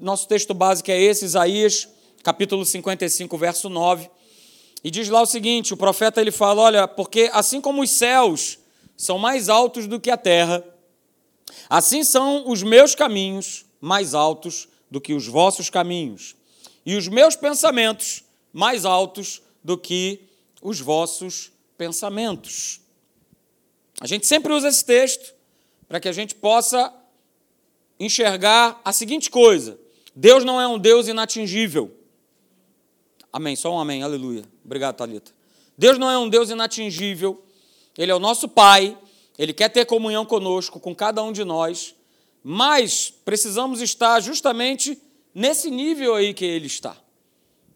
nosso 0.00 0.26
texto 0.26 0.54
básico 0.54 0.90
é 0.90 0.98
esse, 0.98 1.26
Isaías, 1.26 1.88
capítulo 2.22 2.64
55, 2.64 3.36
verso 3.36 3.68
9. 3.68 4.10
E 4.82 4.90
diz 4.90 5.08
lá 5.08 5.20
o 5.20 5.26
seguinte: 5.26 5.74
o 5.74 5.76
profeta 5.76 6.20
ele 6.20 6.30
fala: 6.30 6.62
Olha, 6.62 6.88
porque 6.88 7.30
assim 7.32 7.60
como 7.60 7.82
os 7.82 7.90
céus 7.90 8.58
são 8.96 9.18
mais 9.18 9.48
altos 9.48 9.86
do 9.86 10.00
que 10.00 10.10
a 10.10 10.16
terra, 10.16 10.64
assim 11.68 12.02
são 12.02 12.48
os 12.48 12.62
meus 12.62 12.94
caminhos 12.94 13.66
mais 13.80 14.14
altos 14.14 14.68
do 14.90 15.00
que 15.00 15.14
os 15.14 15.26
vossos 15.26 15.70
caminhos, 15.70 16.34
e 16.84 16.96
os 16.96 17.06
meus 17.06 17.36
pensamentos 17.36 18.24
mais 18.52 18.84
altos 18.84 19.42
do 19.62 19.76
que 19.76 20.22
os 20.62 20.80
vossos 20.80 21.52
pensamentos. 21.76 22.80
A 24.00 24.06
gente 24.06 24.26
sempre 24.26 24.52
usa 24.52 24.68
esse 24.68 24.84
texto 24.84 25.34
para 25.86 26.00
que 26.00 26.08
a 26.08 26.12
gente 26.12 26.34
possa 26.34 26.92
enxergar 27.98 28.80
a 28.84 28.92
seguinte 28.92 29.30
coisa: 29.30 29.78
Deus 30.14 30.44
não 30.44 30.60
é 30.60 30.66
um 30.66 30.78
Deus 30.78 31.08
inatingível. 31.08 31.96
Amém, 33.32 33.54
só 33.54 33.74
um 33.74 33.78
amém, 33.78 34.02
aleluia. 34.02 34.44
Obrigado, 34.64 34.96
Talita. 34.96 35.32
Deus 35.78 35.98
não 35.98 36.10
é 36.10 36.18
um 36.18 36.28
Deus 36.28 36.50
inatingível, 36.50 37.42
Ele 37.96 38.12
é 38.12 38.14
o 38.14 38.18
nosso 38.18 38.48
Pai, 38.48 38.98
Ele 39.38 39.52
quer 39.52 39.70
ter 39.70 39.86
comunhão 39.86 40.26
conosco, 40.26 40.78
com 40.78 40.94
cada 40.94 41.22
um 41.22 41.32
de 41.32 41.44
nós, 41.44 41.94
mas 42.42 43.12
precisamos 43.24 43.80
estar 43.80 44.20
justamente 44.20 45.00
nesse 45.34 45.70
nível 45.70 46.14
aí 46.14 46.34
que 46.34 46.44
Ele 46.44 46.66
está, 46.66 46.96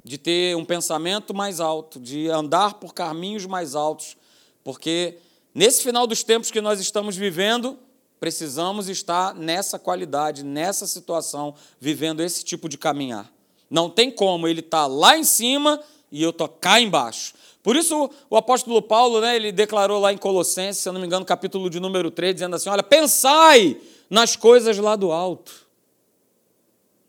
de 0.05 0.19
ter 0.19 0.57
um 0.57 0.65
pensamento 0.65 1.33
mais 1.33 1.61
alto, 1.61 1.99
de 1.99 2.29
andar 2.29 2.75
por 2.75 2.93
caminhos 2.93 3.47
mais 3.47 3.75
altos, 3.75 4.17
porque 4.63 5.17
nesse 5.55 5.83
final 5.83 6.07
dos 6.07 6.23
tempos 6.23 6.51
que 6.51 6.61
nós 6.61 6.81
estamos 6.81 7.17
vivendo, 7.17 7.79
precisamos 8.25 8.89
estar 8.89 9.35
nessa 9.35 9.79
qualidade, 9.79 10.43
nessa 10.43 10.87
situação, 10.87 11.55
vivendo 11.79 12.23
esse 12.23 12.43
tipo 12.43 12.71
de 12.71 12.79
caminhar. 12.79 13.31
Não 13.69 13.91
tem 13.91 14.11
como 14.11 14.49
ele 14.49 14.61
estar 14.61 14.85
tá 14.85 14.87
lá 14.87 15.15
em 15.19 15.25
cima 15.25 15.79
e 16.11 16.23
eu 16.23 16.31
estou 16.31 16.49
cá 16.49 16.81
embaixo. 16.81 17.35
Por 17.63 17.77
isso 17.77 18.09
o 18.31 18.37
apóstolo 18.39 18.81
Paulo, 18.81 19.21
né, 19.21 19.37
ele 19.37 19.53
declarou 19.53 20.01
lá 20.01 20.11
em 20.11 20.17
Colossenses, 20.17 20.83
se 20.83 20.89
eu 20.89 20.95
não 20.95 21.03
me 21.03 21.07
engano, 21.07 21.23
capítulo 21.23 21.69
de 21.69 21.79
número 21.79 22.11
3, 22.11 22.33
dizendo 22.33 22.57
assim: 22.57 22.71
olha, 22.71 22.83
pensai 22.83 23.79
nas 24.09 24.37
coisas 24.37 24.79
lá 24.79 24.97
do 24.97 25.13
alto. 25.13 25.67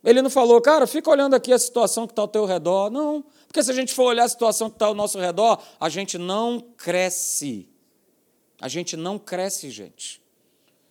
Ele 0.03 0.21
não 0.21 0.29
falou, 0.29 0.59
cara, 0.59 0.85
fica 0.85 1.09
olhando 1.09 1.33
aqui 1.33 1.53
a 1.53 1.57
situação 1.57 2.05
que 2.05 2.11
está 2.11 2.23
ao 2.23 2.27
teu 2.27 2.43
redor. 2.43 2.89
Não, 2.89 3.23
porque 3.47 3.63
se 3.63 3.71
a 3.71 3.73
gente 3.73 3.93
for 3.93 4.03
olhar 4.03 4.25
a 4.25 4.29
situação 4.29 4.69
que 4.69 4.75
está 4.75 4.87
ao 4.87 4.93
nosso 4.93 5.17
redor, 5.17 5.63
a 5.79 5.87
gente 5.87 6.17
não 6.17 6.59
cresce. 6.75 7.69
A 8.59 8.67
gente 8.67 8.97
não 8.97 9.17
cresce, 9.17 9.69
gente. 9.69 10.24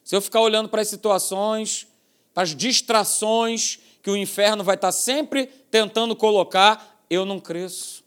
Se 0.05 0.14
eu 0.14 0.20
ficar 0.20 0.42
olhando 0.42 0.69
para 0.69 0.83
as 0.83 0.88
situações, 0.88 1.86
para 2.34 2.42
as 2.42 2.55
distrações 2.55 3.78
que 4.02 4.10
o 4.10 4.16
inferno 4.16 4.62
vai 4.62 4.74
estar 4.74 4.92
sempre 4.92 5.47
tentando 5.70 6.14
colocar, 6.14 7.02
eu 7.08 7.24
não 7.24 7.41
cresço. 7.41 8.05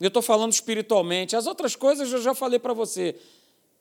Eu 0.00 0.08
estou 0.08 0.22
falando 0.22 0.52
espiritualmente. 0.52 1.34
As 1.34 1.46
outras 1.46 1.74
coisas 1.74 2.12
eu 2.12 2.22
já 2.22 2.32
falei 2.32 2.60
para 2.60 2.72
você. 2.72 3.16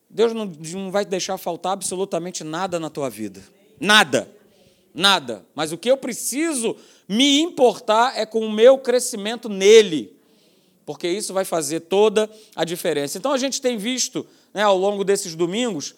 Deus 0.10 0.34
não, 0.34 0.46
não 0.46 0.92
vai 0.92 1.06
deixar 1.06 1.38
faltar 1.38 1.74
absolutamente 1.74 2.44
nada 2.44 2.80
na 2.80 2.90
tua 2.90 3.10
vida. 3.10 3.44
Nada. 3.80 4.28
Nada. 4.94 5.46
Mas 5.54 5.72
o 5.72 5.78
que 5.78 5.92
eu 5.92 5.98
preciso 5.98 6.76
me 7.08 7.42
importar 7.42 8.18
é 8.18 8.26
com 8.26 8.40
o 8.40 8.52
meu 8.52 8.78
crescimento 8.80 9.48
nele. 9.50 10.16
Porque 10.86 11.08
isso 11.08 11.34
vai 11.34 11.46
fazer 11.46 11.82
toda 11.82 12.30
a 12.56 12.64
diferença. 12.64 13.18
Então 13.18 13.32
a 13.32 13.38
gente 13.38 13.62
tem 13.62 13.78
visto 13.78 14.26
né, 14.54 14.64
ao 14.64 14.78
longo 14.78 15.04
desses 15.04 15.36
domingos 15.36 15.94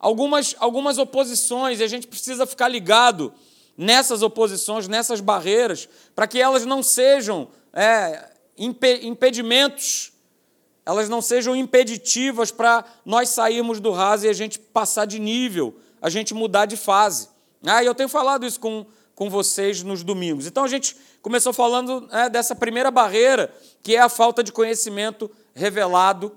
algumas, 0.00 0.56
algumas 0.58 0.98
oposições, 0.98 1.78
e 1.78 1.84
a 1.84 1.86
gente 1.86 2.06
precisa 2.06 2.46
ficar 2.46 2.68
ligado 2.68 3.32
nessas 3.76 4.22
oposições, 4.22 4.88
nessas 4.88 5.20
barreiras, 5.20 5.88
para 6.14 6.26
que 6.26 6.40
elas 6.40 6.64
não 6.64 6.82
sejam 6.82 7.48
é, 7.72 8.28
impedimentos, 8.56 10.12
elas 10.84 11.08
não 11.08 11.20
sejam 11.20 11.54
impeditivas 11.54 12.50
para 12.50 12.84
nós 13.04 13.28
sairmos 13.28 13.78
do 13.78 13.90
raso 13.90 14.26
e 14.26 14.28
a 14.28 14.32
gente 14.32 14.58
passar 14.58 15.04
de 15.04 15.18
nível, 15.18 15.78
a 16.00 16.08
gente 16.08 16.34
mudar 16.34 16.66
de 16.66 16.76
fase. 16.76 17.28
Ah, 17.64 17.84
eu 17.84 17.94
tenho 17.94 18.08
falado 18.08 18.46
isso 18.46 18.58
com, 18.58 18.86
com 19.14 19.28
vocês 19.28 19.82
nos 19.82 20.02
domingos. 20.02 20.46
Então 20.46 20.64
a 20.64 20.68
gente 20.68 20.96
começou 21.20 21.52
falando 21.52 22.08
é, 22.10 22.28
dessa 22.30 22.54
primeira 22.54 22.90
barreira, 22.90 23.54
que 23.82 23.94
é 23.94 24.00
a 24.00 24.08
falta 24.08 24.42
de 24.42 24.50
conhecimento 24.50 25.30
revelado 25.54 26.32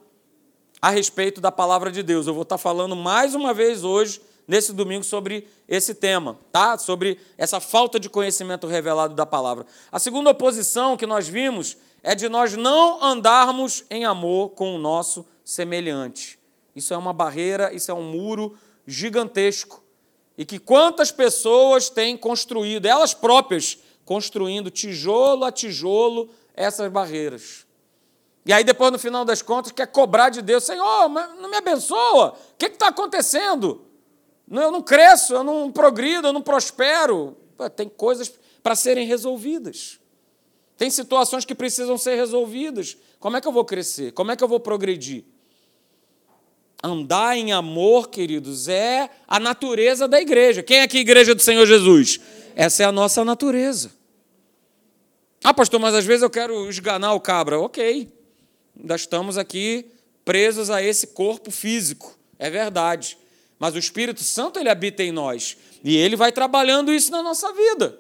a 0.83 0.89
respeito 0.89 1.39
da 1.39 1.49
palavra 1.49 1.89
de 1.89 2.03
Deus. 2.03 2.27
Eu 2.27 2.33
vou 2.33 2.43
estar 2.43 2.57
falando 2.57 2.93
mais 2.93 3.33
uma 3.33 3.53
vez 3.53 3.85
hoje, 3.85 4.19
nesse 4.45 4.73
domingo, 4.73 5.01
sobre 5.01 5.47
esse 5.65 5.95
tema, 5.95 6.37
tá? 6.51 6.77
Sobre 6.77 7.17
essa 7.37 7.61
falta 7.61 7.97
de 7.97 8.09
conhecimento 8.09 8.67
revelado 8.67 9.15
da 9.15 9.25
palavra. 9.25 9.65
A 9.89 9.97
segunda 9.97 10.31
oposição 10.31 10.97
que 10.97 11.05
nós 11.05 11.25
vimos 11.25 11.77
é 12.03 12.13
de 12.13 12.27
nós 12.27 12.57
não 12.57 13.01
andarmos 13.01 13.85
em 13.89 14.03
amor 14.03 14.49
com 14.49 14.75
o 14.75 14.77
nosso 14.77 15.25
semelhante. 15.45 16.37
Isso 16.75 16.93
é 16.93 16.97
uma 16.97 17.13
barreira, 17.13 17.73
isso 17.73 17.89
é 17.89 17.93
um 17.93 18.03
muro 18.03 18.53
gigantesco. 18.85 19.81
E 20.37 20.43
que 20.43 20.59
quantas 20.59 21.13
pessoas 21.13 21.89
têm 21.89 22.17
construído, 22.17 22.87
elas 22.87 23.13
próprias, 23.13 23.77
construindo 24.03 24.69
tijolo 24.69 25.45
a 25.45 25.51
tijolo 25.51 26.29
essas 26.53 26.91
barreiras. 26.91 27.65
E 28.45 28.51
aí, 28.51 28.63
depois, 28.63 28.91
no 28.91 28.99
final 28.99 29.23
das 29.23 29.41
contas, 29.41 29.71
quer 29.71 29.87
cobrar 29.87 30.29
de 30.29 30.41
Deus: 30.41 30.63
Senhor, 30.63 31.09
não 31.09 31.49
me 31.49 31.57
abençoa. 31.57 32.35
O 32.53 32.57
que 32.57 32.65
está 32.65 32.87
acontecendo? 32.89 33.85
Eu 34.51 34.71
não 34.71 34.81
cresço, 34.81 35.33
eu 35.33 35.43
não 35.43 35.71
progrido, 35.71 36.27
eu 36.27 36.33
não 36.33 36.41
prospero. 36.41 37.37
Tem 37.75 37.87
coisas 37.87 38.33
para 38.61 38.75
serem 38.75 39.07
resolvidas. 39.07 39.99
Tem 40.77 40.89
situações 40.89 41.45
que 41.45 41.55
precisam 41.55 41.97
ser 41.97 42.15
resolvidas. 42.15 42.97
Como 43.19 43.37
é 43.37 43.41
que 43.41 43.47
eu 43.47 43.51
vou 43.51 43.63
crescer? 43.63 44.11
Como 44.11 44.31
é 44.31 44.35
que 44.35 44.43
eu 44.43 44.47
vou 44.47 44.59
progredir? 44.59 45.23
Andar 46.83 47.37
em 47.37 47.53
amor, 47.53 48.09
queridos, 48.09 48.67
é 48.67 49.09
a 49.25 49.39
natureza 49.39 50.05
da 50.07 50.19
igreja. 50.19 50.61
Quem 50.61 50.79
é 50.79 50.81
aqui, 50.81 50.97
igreja 50.97 51.33
do 51.33 51.41
Senhor 51.41 51.65
Jesus? 51.65 52.19
Essa 52.55 52.83
é 52.83 52.85
a 52.85 52.91
nossa 52.91 53.23
natureza. 53.23 53.91
Ah, 55.41 55.53
pastor, 55.53 55.79
mas 55.79 55.95
às 55.95 56.03
vezes 56.05 56.23
eu 56.23 56.29
quero 56.29 56.69
esganar 56.69 57.13
o 57.15 57.21
cabra. 57.21 57.59
Ok. 57.59 58.11
Ainda 58.79 58.95
estamos 58.95 59.37
aqui 59.37 59.85
presos 60.25 60.69
a 60.69 60.81
esse 60.81 61.07
corpo 61.07 61.51
físico, 61.51 62.17
é 62.39 62.49
verdade. 62.49 63.17
Mas 63.59 63.75
o 63.75 63.79
Espírito 63.79 64.23
Santo 64.23 64.59
ele 64.59 64.69
habita 64.69 65.03
em 65.03 65.11
nós 65.11 65.57
e 65.83 65.95
ele 65.95 66.15
vai 66.15 66.31
trabalhando 66.31 66.93
isso 66.93 67.11
na 67.11 67.21
nossa 67.21 67.53
vida. 67.53 67.99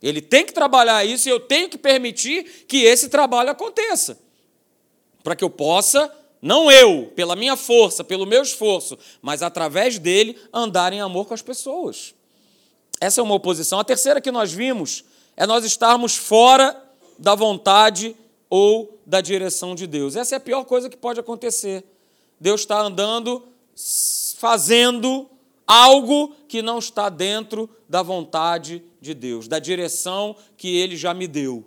Ele 0.00 0.20
tem 0.20 0.46
que 0.46 0.52
trabalhar 0.52 1.04
isso 1.04 1.28
e 1.28 1.32
eu 1.32 1.40
tenho 1.40 1.68
que 1.68 1.76
permitir 1.76 2.64
que 2.68 2.84
esse 2.84 3.08
trabalho 3.08 3.50
aconteça. 3.50 4.18
Para 5.22 5.34
que 5.34 5.42
eu 5.42 5.50
possa, 5.50 6.12
não 6.40 6.70
eu, 6.70 7.12
pela 7.16 7.34
minha 7.34 7.56
força, 7.56 8.04
pelo 8.04 8.24
meu 8.24 8.42
esforço, 8.42 8.96
mas 9.20 9.42
através 9.42 9.98
dele, 9.98 10.38
andar 10.52 10.92
em 10.92 11.00
amor 11.00 11.26
com 11.26 11.34
as 11.34 11.42
pessoas. 11.42 12.14
Essa 13.00 13.20
é 13.20 13.24
uma 13.24 13.34
oposição. 13.34 13.80
A 13.80 13.84
terceira 13.84 14.20
que 14.20 14.30
nós 14.30 14.52
vimos 14.52 15.04
é 15.36 15.46
nós 15.46 15.64
estarmos 15.64 16.16
fora 16.16 16.80
da 17.18 17.34
vontade 17.34 18.16
ou 18.50 18.98
da 19.04 19.20
direção 19.20 19.74
de 19.74 19.86
Deus. 19.86 20.16
Essa 20.16 20.36
é 20.36 20.38
a 20.38 20.40
pior 20.40 20.64
coisa 20.64 20.88
que 20.88 20.96
pode 20.96 21.20
acontecer. 21.20 21.84
Deus 22.40 22.60
está 22.60 22.80
andando, 22.80 23.46
fazendo 24.36 25.28
algo 25.66 26.34
que 26.48 26.62
não 26.62 26.78
está 26.78 27.08
dentro 27.08 27.68
da 27.88 28.02
vontade 28.02 28.82
de 29.00 29.12
Deus, 29.12 29.48
da 29.48 29.58
direção 29.58 30.34
que 30.56 30.76
ele 30.76 30.96
já 30.96 31.12
me 31.12 31.26
deu. 31.26 31.64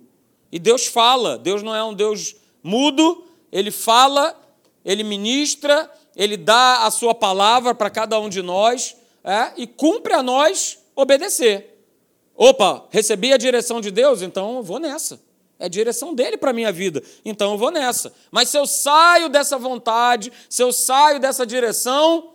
E 0.50 0.58
Deus 0.58 0.86
fala, 0.86 1.38
Deus 1.38 1.62
não 1.62 1.74
é 1.74 1.82
um 1.84 1.94
Deus 1.94 2.34
mudo, 2.62 3.24
ele 3.50 3.70
fala, 3.70 4.38
ele 4.84 5.04
ministra, 5.04 5.90
ele 6.16 6.36
dá 6.36 6.84
a 6.84 6.90
sua 6.90 7.14
palavra 7.14 7.74
para 7.74 7.90
cada 7.90 8.18
um 8.18 8.28
de 8.28 8.42
nós 8.42 8.96
é, 9.24 9.52
e 9.56 9.66
cumpre 9.66 10.12
a 10.12 10.22
nós 10.22 10.78
obedecer. 10.94 11.86
Opa, 12.34 12.86
recebi 12.90 13.32
a 13.32 13.36
direção 13.36 13.80
de 13.80 13.90
Deus, 13.90 14.20
então 14.20 14.56
eu 14.56 14.62
vou 14.62 14.78
nessa. 14.78 15.20
É 15.62 15.68
direção 15.68 16.12
dele 16.12 16.36
para 16.36 16.50
a 16.50 16.52
minha 16.52 16.72
vida. 16.72 17.00
Então 17.24 17.52
eu 17.52 17.56
vou 17.56 17.70
nessa. 17.70 18.12
Mas 18.32 18.48
se 18.48 18.58
eu 18.58 18.66
saio 18.66 19.28
dessa 19.28 19.56
vontade, 19.56 20.32
se 20.50 20.60
eu 20.60 20.72
saio 20.72 21.20
dessa 21.20 21.46
direção, 21.46 22.34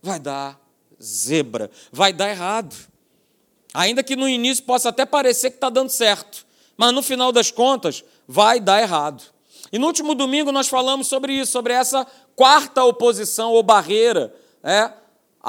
vai 0.00 0.20
dar 0.20 0.56
zebra, 1.02 1.68
vai 1.90 2.12
dar 2.12 2.30
errado. 2.30 2.76
Ainda 3.74 4.04
que 4.04 4.14
no 4.14 4.28
início 4.28 4.62
possa 4.62 4.90
até 4.90 5.04
parecer 5.04 5.50
que 5.50 5.56
está 5.56 5.68
dando 5.68 5.90
certo, 5.90 6.46
mas 6.76 6.92
no 6.94 7.02
final 7.02 7.32
das 7.32 7.50
contas 7.50 8.04
vai 8.28 8.60
dar 8.60 8.80
errado. 8.80 9.24
E 9.72 9.78
no 9.78 9.88
último 9.88 10.14
domingo 10.14 10.52
nós 10.52 10.68
falamos 10.68 11.08
sobre 11.08 11.32
isso, 11.32 11.50
sobre 11.50 11.72
essa 11.72 12.06
quarta 12.36 12.84
oposição 12.84 13.50
ou 13.50 13.62
barreira, 13.64 14.32
é, 14.62 14.92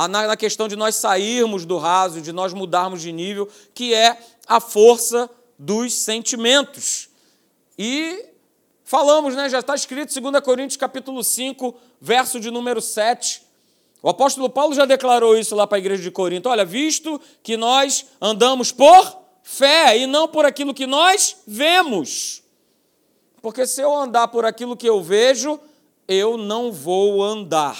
na 0.07 0.35
questão 0.35 0.67
de 0.67 0.75
nós 0.75 0.95
sairmos 0.95 1.63
do 1.63 1.77
raso, 1.77 2.21
de 2.21 2.31
nós 2.31 2.53
mudarmos 2.53 3.03
de 3.03 3.11
nível, 3.11 3.47
que 3.75 3.93
é 3.93 4.17
a 4.47 4.59
força 4.59 5.29
dos 5.59 5.93
sentimentos. 5.93 7.08
E 7.81 8.25
falamos, 8.83 9.35
né, 9.35 9.47
já 9.47 9.59
está 9.59 9.73
escrito 9.73 10.19
2 10.19 10.43
Coríntios 10.43 10.75
capítulo 10.75 11.23
5, 11.23 11.73
verso 12.01 12.37
de 12.37 12.51
número 12.51 12.81
7. 12.81 13.41
O 14.03 14.09
apóstolo 14.09 14.49
Paulo 14.49 14.75
já 14.75 14.83
declarou 14.83 15.37
isso 15.37 15.55
lá 15.55 15.65
para 15.65 15.77
a 15.77 15.79
igreja 15.79 16.03
de 16.03 16.11
Corinto. 16.11 16.49
Olha, 16.49 16.65
visto 16.65 17.21
que 17.41 17.55
nós 17.55 18.05
andamos 18.19 18.73
por 18.73 19.21
fé 19.43 19.97
e 19.97 20.05
não 20.05 20.27
por 20.27 20.45
aquilo 20.45 20.73
que 20.73 20.85
nós 20.85 21.37
vemos. 21.47 22.43
Porque 23.41 23.65
se 23.65 23.79
eu 23.79 23.95
andar 23.95 24.27
por 24.27 24.43
aquilo 24.43 24.75
que 24.75 24.87
eu 24.87 25.01
vejo, 25.01 25.57
eu 26.05 26.37
não 26.37 26.73
vou 26.73 27.23
andar. 27.23 27.79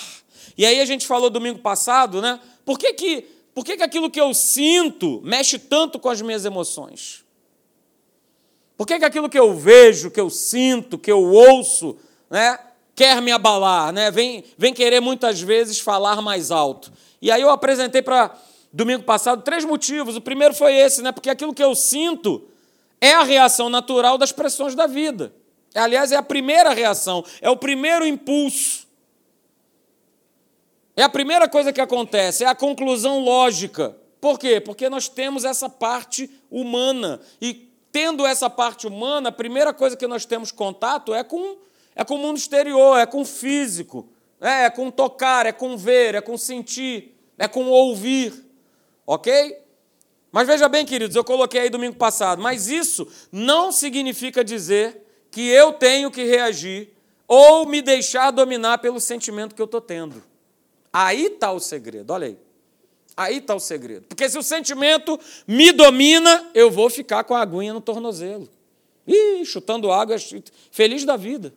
E 0.58 0.66
aí 0.66 0.80
a 0.80 0.86
gente 0.86 1.06
falou 1.06 1.30
domingo 1.30 1.60
passado, 1.60 2.22
né? 2.22 2.40
Por 2.64 2.80
que 2.80 2.94
que, 2.94 3.22
por 3.54 3.66
que, 3.66 3.76
que 3.76 3.84
aquilo 3.84 4.10
que 4.10 4.22
eu 4.22 4.34
sinto 4.34 5.20
mexe 5.26 5.60
tanto 5.60 6.00
com 6.00 6.08
as 6.08 6.22
minhas 6.22 6.46
emoções? 6.46 7.28
Por 8.80 8.88
que, 8.88 8.98
que 8.98 9.04
aquilo 9.04 9.28
que 9.28 9.38
eu 9.38 9.54
vejo, 9.54 10.10
que 10.10 10.22
eu 10.22 10.30
sinto, 10.30 10.98
que 10.98 11.12
eu 11.12 11.22
ouço, 11.22 11.98
né, 12.30 12.58
quer 12.96 13.22
me 13.22 13.30
abalar, 13.30 13.92
né? 13.92 14.10
Vem, 14.10 14.42
vem 14.58 14.74
querer 14.74 15.02
muitas 15.02 15.42
vezes 15.42 15.82
falar 15.82 16.22
mais 16.22 16.50
alto. 16.50 16.90
E 17.22 17.30
aí 17.30 17.42
eu 17.42 17.50
apresentei 17.50 18.02
para 18.02 18.34
domingo 18.72 19.04
passado 19.04 19.42
três 19.42 19.66
motivos. 19.66 20.16
O 20.16 20.22
primeiro 20.22 20.54
foi 20.54 20.76
esse, 20.76 21.02
né? 21.02 21.12
Porque 21.12 21.30
aquilo 21.30 21.54
que 21.54 21.62
eu 21.62 21.76
sinto 21.76 22.48
é 23.02 23.16
a 23.16 23.24
reação 23.24 23.68
natural 23.68 24.18
das 24.18 24.32
pressões 24.32 24.76
da 24.76 24.88
vida. 24.88 25.34
Aliás, 25.76 26.14
é 26.14 26.16
a 26.16 26.24
primeira 26.24 26.70
reação, 26.70 27.26
é 27.42 27.50
o 27.50 27.58
primeiro 27.58 28.08
impulso. 28.08 28.88
É 30.96 31.04
a 31.04 31.10
primeira 31.10 31.50
coisa 31.50 31.74
que 31.74 31.82
acontece, 31.82 32.46
é 32.46 32.48
a 32.48 32.56
conclusão 32.56 33.20
lógica. 33.20 33.98
Por 34.22 34.40
quê? 34.40 34.62
Porque 34.62 34.88
nós 34.90 35.10
temos 35.10 35.44
essa 35.44 35.68
parte 35.68 36.30
humana. 36.50 37.20
E 37.42 37.69
tendo 37.92 38.26
essa 38.26 38.50
parte 38.50 38.88
humana, 38.88 39.30
a 39.30 39.32
primeira 39.32 39.74
coisa 39.74 39.98
que 39.98 40.08
nós 40.08 40.26
temos 40.26 40.52
contato 40.52 41.14
é 41.14 41.24
com, 41.24 41.58
é 41.96 42.04
com 42.04 42.16
o 42.16 42.20
mundo 42.20 42.38
exterior, 42.38 42.98
é 42.98 43.06
com 43.06 43.22
o 43.22 43.26
físico, 43.26 44.08
é, 44.40 44.66
é 44.66 44.70
com 44.70 44.90
tocar, 44.92 45.46
é 45.46 45.52
com 45.52 45.78
ver, 45.78 46.16
é 46.16 46.22
com 46.22 46.38
sentir, 46.38 47.16
é 47.38 47.48
com 47.48 47.66
ouvir. 47.68 48.46
Ok? 49.06 49.58
Mas 50.32 50.48
veja 50.48 50.70
bem, 50.70 50.86
queridos, 50.86 51.16
eu 51.16 51.24
coloquei 51.24 51.62
aí 51.62 51.70
domingo 51.70 51.96
passado, 51.96 52.42
mas 52.42 52.68
isso 52.68 53.08
não 53.32 53.72
significa 53.72 54.44
dizer 54.44 55.04
que 55.32 55.48
eu 55.48 55.74
tenho 55.74 56.12
que 56.12 56.24
reagir 56.24 56.94
ou 57.28 57.66
me 57.66 57.82
deixar 57.82 58.32
dominar 58.32 58.78
pelo 58.80 59.00
sentimento 59.00 59.56
que 59.56 59.62
eu 59.62 59.66
estou 59.66 59.82
tendo. 59.82 60.24
Aí 60.92 61.26
está 61.26 61.52
o 61.52 61.60
segredo, 61.60 62.12
olha 62.12 62.28
aí. 62.28 62.38
Aí 63.20 63.40
está 63.40 63.54
o 63.54 63.60
segredo. 63.60 64.06
Porque 64.08 64.30
se 64.30 64.38
o 64.38 64.42
sentimento 64.42 65.20
me 65.46 65.74
domina, 65.74 66.50
eu 66.54 66.72
vou 66.72 66.90
ficar 66.90 67.26
com 67.26 67.36
a 67.36 67.42
aguinha 67.42 67.74
no 67.74 67.82
tornozelo. 67.82 68.48
Ih, 69.06 69.44
chutando 69.44 69.92
água, 69.92 70.16
feliz 70.72 71.04
da 71.04 71.18
vida. 71.18 71.54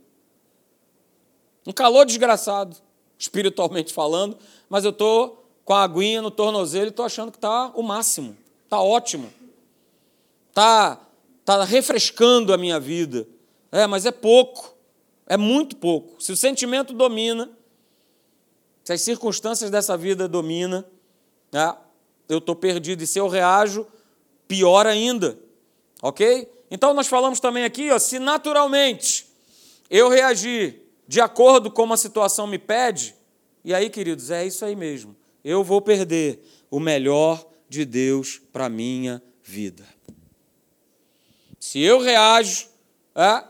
Um 1.65 1.71
calor 1.71 2.05
desgraçado, 2.05 2.77
espiritualmente 3.17 3.93
falando, 3.93 4.37
mas 4.69 4.85
eu 4.85 4.91
estou 4.91 5.47
com 5.65 5.73
a 5.73 5.85
aguinha 5.85 6.21
no 6.21 6.33
tornozelo 6.33 6.87
e 6.87 6.89
estou 6.89 7.05
achando 7.07 7.31
que 7.31 7.39
está 7.39 7.71
o 7.77 7.83
máximo. 7.85 8.37
Está 8.65 8.81
ótimo. 8.81 9.33
Está 10.49 10.99
tá 11.45 11.63
refrescando 11.63 12.53
a 12.53 12.59
minha 12.59 12.81
vida. 12.81 13.25
É, 13.71 13.87
mas 13.87 14.05
é 14.05 14.11
pouco, 14.11 14.75
é 15.29 15.37
muito 15.37 15.77
pouco. 15.77 16.21
Se 16.21 16.33
o 16.33 16.37
sentimento 16.37 16.93
domina, 16.93 17.49
se 18.83 18.93
as 18.93 19.01
circunstâncias 19.01 19.71
dessa 19.71 19.97
vida 19.97 20.27
dominam, 20.27 20.85
né, 21.53 21.77
eu 22.29 22.39
estou 22.39 22.57
perdido. 22.57 23.03
E 23.03 23.07
se 23.07 23.19
eu 23.19 23.29
reajo, 23.29 23.87
pior 24.49 24.87
ainda. 24.87 25.39
Ok? 26.01 26.51
Então 26.71 26.95
nós 26.95 27.07
falamos 27.07 27.39
também 27.39 27.65
aqui, 27.65 27.91
ó, 27.91 27.99
se 27.99 28.19
naturalmente 28.19 29.27
eu 29.91 30.09
reagir 30.09 30.81
de 31.07 31.21
acordo 31.21 31.71
com 31.71 31.93
a 31.93 31.97
situação 31.97 32.47
me 32.47 32.59
pede, 32.59 33.15
e 33.65 33.75
aí, 33.75 33.91
queridos, 33.91 34.31
é 34.31 34.45
isso 34.45 34.65
aí 34.65 34.75
mesmo. 34.75 35.15
Eu 35.45 35.63
vou 35.63 35.81
perder 35.81 36.43
o 36.71 36.81
melhor 36.81 37.47
de 37.69 37.85
Deus 37.85 38.41
para 38.53 38.69
minha 38.69 39.23
vida. 39.43 39.85
Se 41.61 41.81
eu 41.81 42.01
reajo 42.01 42.69
é, 43.15 43.45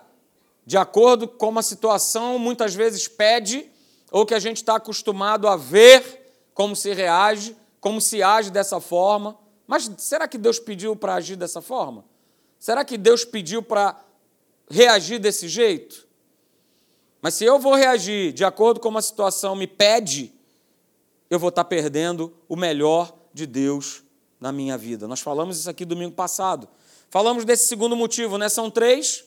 de 0.67 0.77
acordo 0.77 1.27
com 1.27 1.57
a 1.59 1.63
situação 1.63 2.39
muitas 2.39 2.75
vezes 2.75 3.09
pede, 3.09 3.71
ou 4.11 4.27
que 4.27 4.35
a 4.35 4.39
gente 4.39 4.59
está 4.59 4.77
acostumado 4.77 5.49
a 5.49 5.57
ver 5.57 6.35
como 6.53 6.77
se 6.77 6.93
reage, 6.93 7.57
como 7.83 8.01
se 8.01 8.23
age 8.23 8.49
dessa 8.51 8.81
forma. 8.81 9.37
Mas 9.67 9.91
será 9.99 10.29
que 10.29 10.39
Deus 10.39 10.59
pediu 10.59 10.95
para 10.95 11.17
agir 11.17 11.35
dessa 11.37 11.61
forma? 11.61 12.05
Será 12.59 12.85
que 12.85 12.97
Deus 12.97 13.25
pediu 13.25 13.61
para 13.61 14.01
reagir 14.71 15.19
desse 15.19 15.49
jeito? 15.49 16.07
Mas 17.21 17.35
se 17.35 17.45
eu 17.45 17.59
vou 17.59 17.75
reagir 17.75 18.33
de 18.33 18.45
acordo 18.45 18.79
com 18.79 18.97
a 18.97 19.03
situação 19.03 19.57
me 19.57 19.67
pede, 19.67 20.33
eu 21.29 21.41
vou 21.41 21.49
estar 21.49 21.65
tá 21.65 21.69
perdendo 21.69 22.33
o 22.49 22.55
melhor 22.55 23.13
de 23.35 23.47
Deus 23.47 24.05
na 24.41 24.53
minha 24.53 24.79
vida. 24.79 25.09
Nós 25.09 25.21
falamos 25.21 25.59
isso 25.59 25.69
aqui 25.69 25.85
domingo 25.85 26.15
passado. 26.15 26.69
Falamos 27.11 27.45
desse 27.45 27.67
segundo 27.67 27.97
motivo, 27.97 28.39
né? 28.39 28.49
São 28.49 28.71
três. 28.71 29.25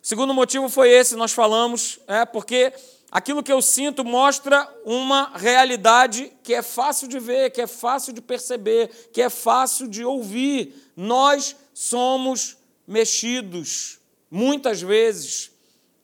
Segundo 0.00 0.32
motivo 0.32 0.68
foi 0.68 0.90
esse, 0.90 1.16
nós 1.16 1.32
falamos, 1.32 1.98
é 2.06 2.24
porque 2.24 2.72
aquilo 3.16 3.42
que 3.42 3.50
eu 3.50 3.62
sinto 3.62 4.04
mostra 4.04 4.68
uma 4.84 5.32
realidade 5.34 6.30
que 6.42 6.52
é 6.52 6.60
fácil 6.60 7.08
de 7.08 7.18
ver, 7.18 7.50
que 7.50 7.62
é 7.62 7.66
fácil 7.66 8.12
de 8.12 8.20
perceber, 8.20 9.08
que 9.10 9.22
é 9.22 9.30
fácil 9.30 9.88
de 9.88 10.04
ouvir. 10.04 10.92
Nós 10.94 11.56
somos 11.72 12.58
mexidos, 12.86 13.98
muitas 14.30 14.82
vezes, 14.82 15.50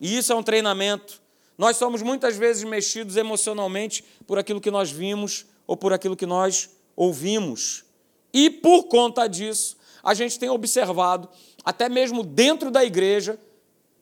e 0.00 0.16
isso 0.16 0.32
é 0.32 0.34
um 0.34 0.42
treinamento. 0.42 1.20
Nós 1.58 1.76
somos 1.76 2.00
muitas 2.00 2.34
vezes 2.38 2.64
mexidos 2.64 3.18
emocionalmente 3.18 4.02
por 4.26 4.38
aquilo 4.38 4.58
que 4.58 4.70
nós 4.70 4.90
vimos 4.90 5.44
ou 5.66 5.76
por 5.76 5.92
aquilo 5.92 6.16
que 6.16 6.24
nós 6.24 6.70
ouvimos. 6.96 7.84
E 8.32 8.48
por 8.48 8.84
conta 8.84 9.26
disso, 9.26 9.76
a 10.02 10.14
gente 10.14 10.38
tem 10.38 10.48
observado, 10.48 11.28
até 11.62 11.90
mesmo 11.90 12.22
dentro 12.22 12.70
da 12.70 12.82
igreja, 12.82 13.38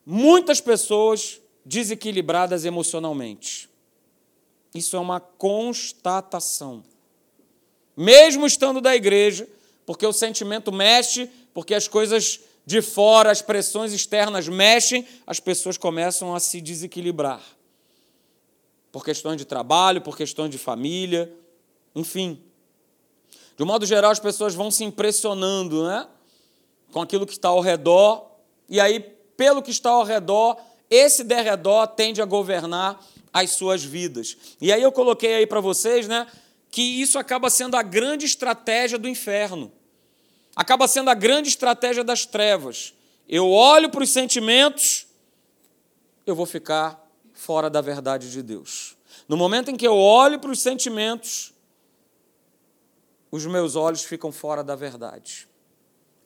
muitas 0.06 0.60
pessoas 0.60 1.39
desequilibradas 1.70 2.64
emocionalmente. 2.64 3.70
Isso 4.74 4.96
é 4.96 4.98
uma 4.98 5.20
constatação. 5.20 6.82
Mesmo 7.96 8.44
estando 8.44 8.80
da 8.80 8.96
igreja, 8.96 9.48
porque 9.86 10.04
o 10.04 10.12
sentimento 10.12 10.72
mexe, 10.72 11.30
porque 11.54 11.72
as 11.72 11.86
coisas 11.86 12.40
de 12.66 12.82
fora, 12.82 13.30
as 13.30 13.40
pressões 13.40 13.92
externas 13.92 14.48
mexem, 14.48 15.06
as 15.24 15.38
pessoas 15.38 15.78
começam 15.78 16.34
a 16.34 16.40
se 16.40 16.60
desequilibrar. 16.60 17.40
Por 18.90 19.04
questões 19.04 19.36
de 19.36 19.44
trabalho, 19.44 20.00
por 20.00 20.16
questões 20.16 20.50
de 20.50 20.58
família, 20.58 21.32
enfim. 21.94 22.42
De 23.56 23.62
um 23.62 23.66
modo 23.66 23.86
geral, 23.86 24.10
as 24.10 24.18
pessoas 24.18 24.56
vão 24.56 24.72
se 24.72 24.82
impressionando 24.82 25.86
né, 25.86 26.08
com 26.90 27.00
aquilo 27.00 27.24
que 27.24 27.32
está 27.32 27.50
ao 27.50 27.60
redor, 27.60 28.28
e 28.68 28.80
aí 28.80 28.98
pelo 29.36 29.62
que 29.62 29.70
está 29.70 29.90
ao 29.90 30.02
redor, 30.04 30.58
esse 30.90 31.22
derredor 31.22 31.86
tende 31.86 32.20
a 32.20 32.24
governar 32.24 33.00
as 33.32 33.50
suas 33.52 33.84
vidas. 33.84 34.36
E 34.60 34.72
aí 34.72 34.82
eu 34.82 34.90
coloquei 34.90 35.34
aí 35.36 35.46
para 35.46 35.60
vocês, 35.60 36.08
né, 36.08 36.26
que 36.70 36.82
isso 36.82 37.18
acaba 37.18 37.48
sendo 37.48 37.76
a 37.76 37.82
grande 37.82 38.26
estratégia 38.26 38.98
do 38.98 39.08
inferno. 39.08 39.72
Acaba 40.54 40.88
sendo 40.88 41.08
a 41.08 41.14
grande 41.14 41.48
estratégia 41.48 42.02
das 42.02 42.26
trevas. 42.26 42.92
Eu 43.28 43.48
olho 43.48 43.88
para 43.88 44.02
os 44.02 44.10
sentimentos, 44.10 45.06
eu 46.26 46.34
vou 46.34 46.46
ficar 46.46 47.00
fora 47.32 47.70
da 47.70 47.80
verdade 47.80 48.30
de 48.30 48.42
Deus. 48.42 48.96
No 49.28 49.36
momento 49.36 49.70
em 49.70 49.76
que 49.76 49.86
eu 49.86 49.96
olho 49.96 50.40
para 50.40 50.50
os 50.50 50.60
sentimentos, 50.60 51.52
os 53.30 53.46
meus 53.46 53.76
olhos 53.76 54.02
ficam 54.02 54.32
fora 54.32 54.64
da 54.64 54.74
verdade. 54.74 55.48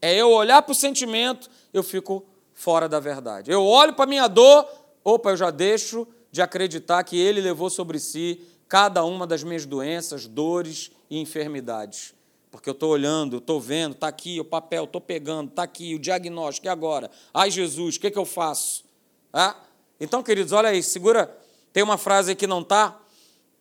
É 0.00 0.14
eu 0.14 0.30
olhar 0.30 0.62
para 0.62 0.72
o 0.72 0.74
sentimento, 0.74 1.50
eu 1.72 1.82
fico 1.82 2.24
fora 2.64 2.88
da 2.88 2.98
verdade. 2.98 3.50
Eu 3.50 3.62
olho 3.62 3.92
para 3.92 4.04
a 4.04 4.08
minha 4.08 4.26
dor, 4.26 4.66
opa, 5.04 5.30
eu 5.30 5.36
já 5.36 5.50
deixo 5.50 6.08
de 6.32 6.40
acreditar 6.40 7.04
que 7.04 7.20
Ele 7.20 7.42
levou 7.42 7.68
sobre 7.68 7.98
si 7.98 8.40
cada 8.66 9.04
uma 9.04 9.26
das 9.26 9.42
minhas 9.42 9.66
doenças, 9.66 10.26
dores 10.26 10.90
e 11.10 11.20
enfermidades. 11.20 12.14
Porque 12.50 12.70
eu 12.70 12.72
estou 12.72 12.90
olhando, 12.90 13.36
eu 13.36 13.38
estou 13.38 13.60
vendo, 13.60 13.92
está 13.92 14.08
aqui 14.08 14.40
o 14.40 14.44
papel, 14.46 14.84
estou 14.84 15.00
pegando, 15.00 15.50
está 15.50 15.64
aqui 15.64 15.94
o 15.94 15.98
diagnóstico, 15.98 16.66
e 16.66 16.70
agora? 16.70 17.10
Ai, 17.34 17.50
Jesus, 17.50 17.96
o 17.96 18.00
que, 18.00 18.10
que 18.10 18.18
eu 18.18 18.24
faço? 18.24 18.84
Ah? 19.30 19.54
Então, 20.00 20.22
queridos, 20.22 20.52
olha 20.52 20.70
aí, 20.70 20.82
segura. 20.82 21.36
Tem 21.70 21.82
uma 21.82 21.98
frase 21.98 22.30
aí 22.30 22.34
que 22.34 22.46
não 22.46 22.62
está, 22.62 22.98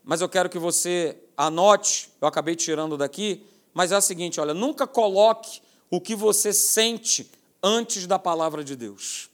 mas 0.02 0.22
eu 0.22 0.30
quero 0.30 0.50
que 0.50 0.58
você 0.58 1.18
anote, 1.36 2.10
eu 2.22 2.28
acabei 2.28 2.56
tirando 2.56 2.98
daqui, 2.98 3.46
mas 3.74 3.92
é 3.92 3.96
a 3.98 4.02
seguinte: 4.02 4.40
olha, 4.40 4.54
nunca 4.54 4.88
coloque 4.88 5.62
o 5.90 6.00
que 6.00 6.16
você 6.16 6.54
sente 6.54 7.30
antes 7.64 8.06
da 8.06 8.20
palavra 8.20 8.64
de 8.64 8.76
Deus. 8.76 9.30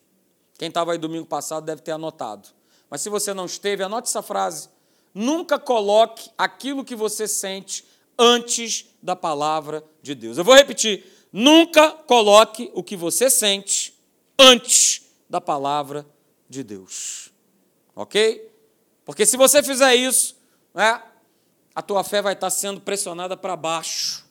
Quem 0.57 0.67
estava 0.67 0.91
aí 0.91 0.97
domingo 0.97 1.25
passado 1.25 1.65
deve 1.65 1.81
ter 1.81 1.91
anotado. 1.91 2.49
Mas 2.89 3.01
se 3.01 3.09
você 3.09 3.33
não 3.33 3.45
esteve, 3.45 3.83
anote 3.83 4.07
essa 4.07 4.21
frase. 4.21 4.69
Nunca 5.13 5.57
coloque 5.57 6.29
aquilo 6.37 6.85
que 6.85 6.95
você 6.95 7.27
sente 7.27 7.85
antes 8.17 8.85
da 9.01 9.15
palavra 9.15 9.83
de 10.01 10.13
Deus. 10.13 10.37
Eu 10.37 10.43
vou 10.43 10.53
repetir. 10.53 11.05
Nunca 11.31 11.91
coloque 11.91 12.71
o 12.73 12.83
que 12.83 12.95
você 12.95 13.29
sente 13.29 13.97
antes 14.37 15.03
da 15.29 15.39
palavra 15.39 16.05
de 16.47 16.63
Deus. 16.63 17.31
Ok? 17.95 18.51
Porque 19.05 19.25
se 19.25 19.37
você 19.37 19.63
fizer 19.63 19.95
isso, 19.95 20.35
né, 20.73 21.01
a 21.73 21.81
tua 21.81 22.03
fé 22.03 22.21
vai 22.21 22.33
estar 22.33 22.49
sendo 22.49 22.81
pressionada 22.81 23.37
para 23.37 23.55
baixo. 23.55 24.25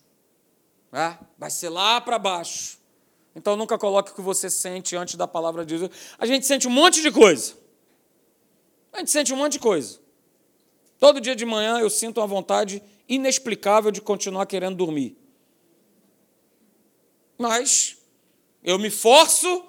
né? 0.92 1.18
vai 1.36 1.50
ser 1.50 1.68
lá 1.68 2.00
para 2.00 2.18
baixo. 2.18 2.77
Então 3.38 3.54
nunca 3.54 3.78
coloque 3.78 4.10
o 4.10 4.14
que 4.16 4.20
você 4.20 4.50
sente 4.50 4.96
antes 4.96 5.14
da 5.14 5.28
palavra 5.28 5.64
de 5.64 5.78
Deus. 5.78 5.90
A 6.18 6.26
gente 6.26 6.44
sente 6.44 6.66
um 6.66 6.70
monte 6.70 7.00
de 7.00 7.10
coisa. 7.12 7.54
A 8.92 8.98
gente 8.98 9.12
sente 9.12 9.32
um 9.32 9.36
monte 9.36 9.52
de 9.52 9.58
coisa. 9.60 10.00
Todo 10.98 11.20
dia 11.20 11.36
de 11.36 11.46
manhã 11.46 11.78
eu 11.78 11.88
sinto 11.88 12.18
uma 12.20 12.26
vontade 12.26 12.82
inexplicável 13.08 13.92
de 13.92 14.00
continuar 14.00 14.44
querendo 14.46 14.74
dormir. 14.74 15.16
Mas 17.38 17.96
eu 18.64 18.76
me 18.76 18.90
forço. 18.90 19.66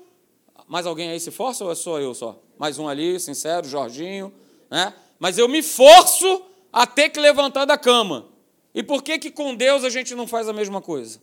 Mais 0.67 0.87
alguém 0.87 1.11
aí 1.11 1.19
se 1.19 1.29
força 1.29 1.63
ou 1.63 1.71
é 1.71 1.75
só 1.75 1.99
eu 1.99 2.15
só? 2.15 2.41
Mais 2.57 2.79
um 2.79 2.87
ali, 2.87 3.19
sincero, 3.19 3.67
Jorginho, 3.67 4.33
né? 4.69 4.95
Mas 5.19 5.37
eu 5.37 5.47
me 5.47 5.61
forço 5.61 6.41
a 6.73 6.87
ter 6.87 7.09
que 7.09 7.19
levantar 7.19 7.65
da 7.65 7.77
cama. 7.77 8.29
E 8.73 8.81
por 8.81 9.03
que 9.03 9.19
que 9.19 9.29
com 9.29 9.53
Deus 9.53 9.83
a 9.83 9.89
gente 9.91 10.15
não 10.15 10.25
faz 10.25 10.49
a 10.49 10.53
mesma 10.53 10.81
coisa? 10.81 11.21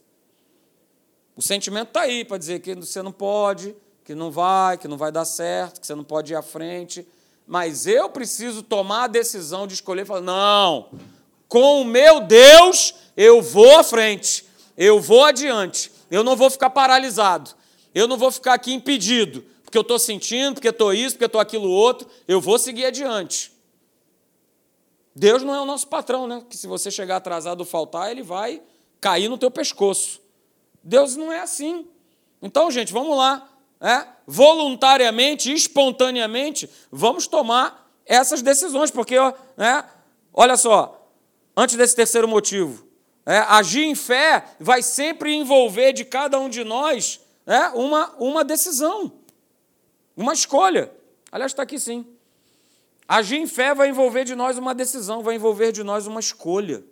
O 1.37 1.43
sentimento 1.43 1.89
está 1.89 2.01
aí 2.01 2.25
para 2.25 2.39
dizer 2.39 2.61
que 2.61 2.75
você 2.75 3.03
não 3.03 3.13
pode, 3.13 3.77
que 4.03 4.15
não 4.15 4.31
vai, 4.31 4.79
que 4.79 4.89
não 4.89 4.97
vai 4.97 5.13
dar 5.13 5.27
certo, 5.27 5.81
que 5.81 5.87
você 5.87 5.95
não 5.95 6.03
pode 6.03 6.33
ir 6.33 6.37
à 6.37 6.41
frente. 6.41 7.07
Mas 7.47 7.87
eu 7.87 8.09
preciso 8.09 8.63
tomar 8.63 9.05
a 9.05 9.09
decisão 9.09 9.67
de 9.67 9.75
escolher 9.75 10.03
e 10.03 10.07
falar: 10.07 10.23
não, 10.23 10.89
com 11.47 11.83
o 11.83 11.85
meu 11.85 12.21
Deus 12.21 12.95
eu 13.15 13.43
vou 13.43 13.79
à 13.79 13.85
frente, 13.85 14.47
eu 14.77 14.99
vou 14.99 15.25
adiante, 15.25 15.93
eu 16.11 16.25
não 16.25 16.35
vou 16.35 16.49
ficar 16.49 16.71
paralisado, 16.71 17.51
eu 17.95 18.09
não 18.09 18.17
vou 18.17 18.33
ficar 18.33 18.55
aqui 18.55 18.73
impedido, 18.73 19.45
porque 19.63 19.77
eu 19.77 19.83
estou 19.83 19.99
sentindo, 19.99 20.55
porque 20.55 20.69
estou 20.69 20.95
isso, 20.95 21.17
porque 21.17 21.27
estou 21.27 21.41
aquilo 21.41 21.69
outro, 21.69 22.09
eu 22.27 22.41
vou 22.41 22.59
seguir 22.59 22.87
adiante. 22.87 23.53
Deus 25.15 25.43
não 25.43 25.55
é 25.55 25.61
o 25.61 25.67
nosso 25.67 25.87
patrão, 25.87 26.27
né? 26.27 26.43
Que 26.49 26.57
se 26.57 26.67
você 26.67 26.91
chegar 26.91 27.17
atrasado 27.17 27.61
ou 27.61 27.67
faltar, 27.67 28.11
ele 28.11 28.23
vai 28.23 28.63
cair 29.01 29.29
no 29.29 29.39
teu 29.39 29.51
pescoço. 29.51 30.21
Deus 30.87 31.17
não 31.17 31.33
é 31.33 31.41
assim. 31.41 31.85
Então, 32.41 32.71
gente, 32.71 32.93
vamos 32.93 33.17
lá. 33.17 33.49
Né? 33.81 34.07
Voluntariamente, 34.25 35.53
espontaneamente, 35.53 36.71
vamos 36.93 37.27
tomar 37.27 37.91
essas 38.07 38.41
decisões, 38.41 38.91
porque, 38.91 39.17
né? 39.57 39.85
olha 40.33 40.57
só, 40.57 41.11
antes 41.57 41.75
desse 41.77 41.97
terceiro 41.97 42.29
motivo, 42.29 42.87
é, 43.27 43.39
agir 43.39 43.85
em 43.85 43.97
fé 43.97 44.45
vai 44.61 44.81
sempre 44.81 45.35
envolver 45.35 45.93
de 45.93 46.05
cada 46.05 46.39
um 46.39 46.49
de 46.49 46.63
nós 46.63 47.21
é, 47.45 47.69
uma, 47.71 48.15
uma 48.19 48.45
decisão, 48.45 49.13
uma 50.17 50.33
escolha. 50.33 50.93
Aliás, 51.33 51.51
está 51.51 51.65
aqui 51.65 51.81
sim. 51.81 52.07
Agir 53.09 53.39
em 53.39 53.47
fé 53.49 53.75
vai 53.75 53.89
envolver 53.89 54.25
de 54.25 54.37
nós 54.37 54.57
uma 54.57 54.73
decisão, 54.73 55.21
vai 55.21 55.35
envolver 55.35 55.73
de 55.73 55.83
nós 55.83 56.07
uma 56.07 56.21
escolha. 56.21 56.85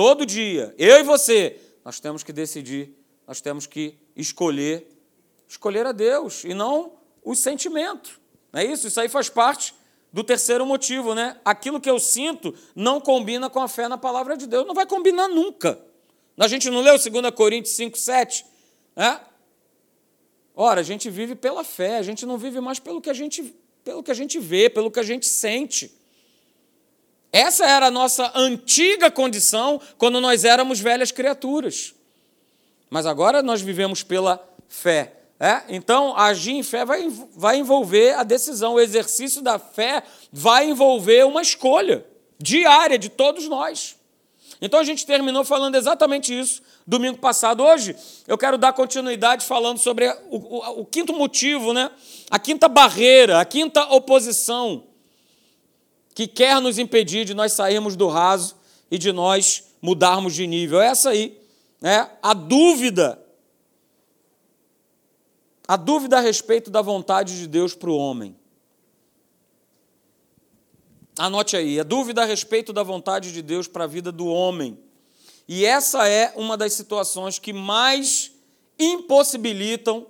Todo 0.00 0.24
dia, 0.24 0.74
eu 0.78 0.98
e 0.98 1.02
você, 1.02 1.60
nós 1.84 2.00
temos 2.00 2.22
que 2.22 2.32
decidir, 2.32 2.96
nós 3.26 3.42
temos 3.42 3.66
que 3.66 3.98
escolher, 4.16 4.88
escolher 5.46 5.84
a 5.84 5.92
Deus 5.92 6.42
e 6.42 6.54
não 6.54 6.94
o 7.22 7.34
sentimento. 7.34 8.18
Não 8.50 8.62
é 8.62 8.64
isso? 8.64 8.86
Isso 8.86 8.98
aí 8.98 9.10
faz 9.10 9.28
parte 9.28 9.74
do 10.10 10.24
terceiro 10.24 10.64
motivo, 10.64 11.14
né? 11.14 11.38
Aquilo 11.44 11.78
que 11.78 11.90
eu 11.90 12.00
sinto 12.00 12.54
não 12.74 12.98
combina 12.98 13.50
com 13.50 13.60
a 13.60 13.68
fé 13.68 13.88
na 13.88 13.98
palavra 13.98 14.38
de 14.38 14.46
Deus. 14.46 14.66
Não 14.66 14.72
vai 14.74 14.86
combinar 14.86 15.28
nunca. 15.28 15.78
A 16.38 16.48
gente 16.48 16.70
não 16.70 16.80
leu 16.80 16.96
2 16.96 17.30
Coríntios 17.34 17.76
5, 17.76 17.98
7? 17.98 18.46
É? 18.96 19.20
Ora, 20.56 20.80
a 20.80 20.82
gente 20.82 21.10
vive 21.10 21.34
pela 21.34 21.62
fé, 21.62 21.98
a 21.98 22.02
gente 22.02 22.24
não 22.24 22.38
vive 22.38 22.58
mais 22.58 22.78
pelo 22.78 23.02
que 23.02 23.10
a 23.10 23.14
gente, 23.14 23.54
pelo 23.84 24.02
que 24.02 24.10
a 24.10 24.14
gente 24.14 24.38
vê, 24.38 24.70
pelo 24.70 24.90
que 24.90 24.98
a 24.98 25.02
gente 25.02 25.26
sente. 25.26 25.94
Essa 27.32 27.66
era 27.66 27.86
a 27.86 27.90
nossa 27.90 28.32
antiga 28.34 29.10
condição 29.10 29.80
quando 29.96 30.20
nós 30.20 30.44
éramos 30.44 30.80
velhas 30.80 31.12
criaturas. 31.12 31.94
Mas 32.88 33.06
agora 33.06 33.42
nós 33.42 33.60
vivemos 33.60 34.02
pela 34.02 34.42
fé. 34.68 35.16
É? 35.38 35.62
Então, 35.70 36.14
agir 36.18 36.52
em 36.52 36.62
fé 36.62 36.84
vai, 36.84 37.08
vai 37.34 37.56
envolver 37.56 38.14
a 38.14 38.22
decisão. 38.22 38.74
O 38.74 38.80
exercício 38.80 39.40
da 39.40 39.58
fé 39.58 40.02
vai 40.30 40.68
envolver 40.68 41.24
uma 41.24 41.40
escolha 41.40 42.04
diária 42.38 42.98
de 42.98 43.08
todos 43.08 43.48
nós. 43.48 43.96
Então 44.60 44.78
a 44.78 44.84
gente 44.84 45.06
terminou 45.06 45.44
falando 45.44 45.76
exatamente 45.76 46.38
isso 46.38 46.60
domingo 46.86 47.18
passado. 47.18 47.62
Hoje 47.62 47.96
eu 48.28 48.36
quero 48.36 48.58
dar 48.58 48.72
continuidade 48.72 49.46
falando 49.46 49.78
sobre 49.78 50.08
o, 50.30 50.36
o, 50.36 50.80
o 50.80 50.84
quinto 50.84 51.14
motivo, 51.14 51.72
né? 51.72 51.90
a 52.30 52.38
quinta 52.38 52.68
barreira, 52.68 53.40
a 53.40 53.44
quinta 53.44 53.82
oposição 53.84 54.84
que 56.20 56.26
quer 56.26 56.60
nos 56.60 56.78
impedir 56.78 57.24
de 57.24 57.32
nós 57.32 57.54
sairmos 57.54 57.96
do 57.96 58.06
raso 58.06 58.54
e 58.90 58.98
de 58.98 59.10
nós 59.10 59.72
mudarmos 59.80 60.34
de 60.34 60.46
nível. 60.46 60.78
É 60.78 60.88
essa 60.88 61.08
aí, 61.08 61.40
né? 61.80 62.10
a 62.22 62.34
dúvida. 62.34 63.18
A 65.66 65.78
dúvida 65.78 66.18
a 66.18 66.20
respeito 66.20 66.70
da 66.70 66.82
vontade 66.82 67.38
de 67.38 67.46
Deus 67.46 67.74
para 67.74 67.88
o 67.88 67.96
homem. 67.96 68.36
Anote 71.18 71.56
aí, 71.56 71.80
a 71.80 71.84
dúvida 71.84 72.20
a 72.20 72.26
respeito 72.26 72.70
da 72.70 72.82
vontade 72.82 73.32
de 73.32 73.40
Deus 73.40 73.66
para 73.66 73.84
a 73.84 73.86
vida 73.86 74.12
do 74.12 74.26
homem. 74.26 74.78
E 75.48 75.64
essa 75.64 76.06
é 76.06 76.34
uma 76.36 76.54
das 76.54 76.74
situações 76.74 77.38
que 77.38 77.54
mais 77.54 78.30
impossibilitam, 78.78 80.06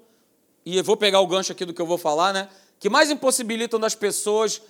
e 0.66 0.76
eu 0.76 0.82
vou 0.82 0.96
pegar 0.96 1.20
o 1.20 1.26
gancho 1.28 1.52
aqui 1.52 1.64
do 1.64 1.72
que 1.72 1.80
eu 1.80 1.86
vou 1.86 1.98
falar, 1.98 2.32
né? 2.32 2.48
Que 2.80 2.90
mais 2.90 3.12
impossibilitam 3.12 3.78
das 3.78 3.94
pessoas 3.94 4.60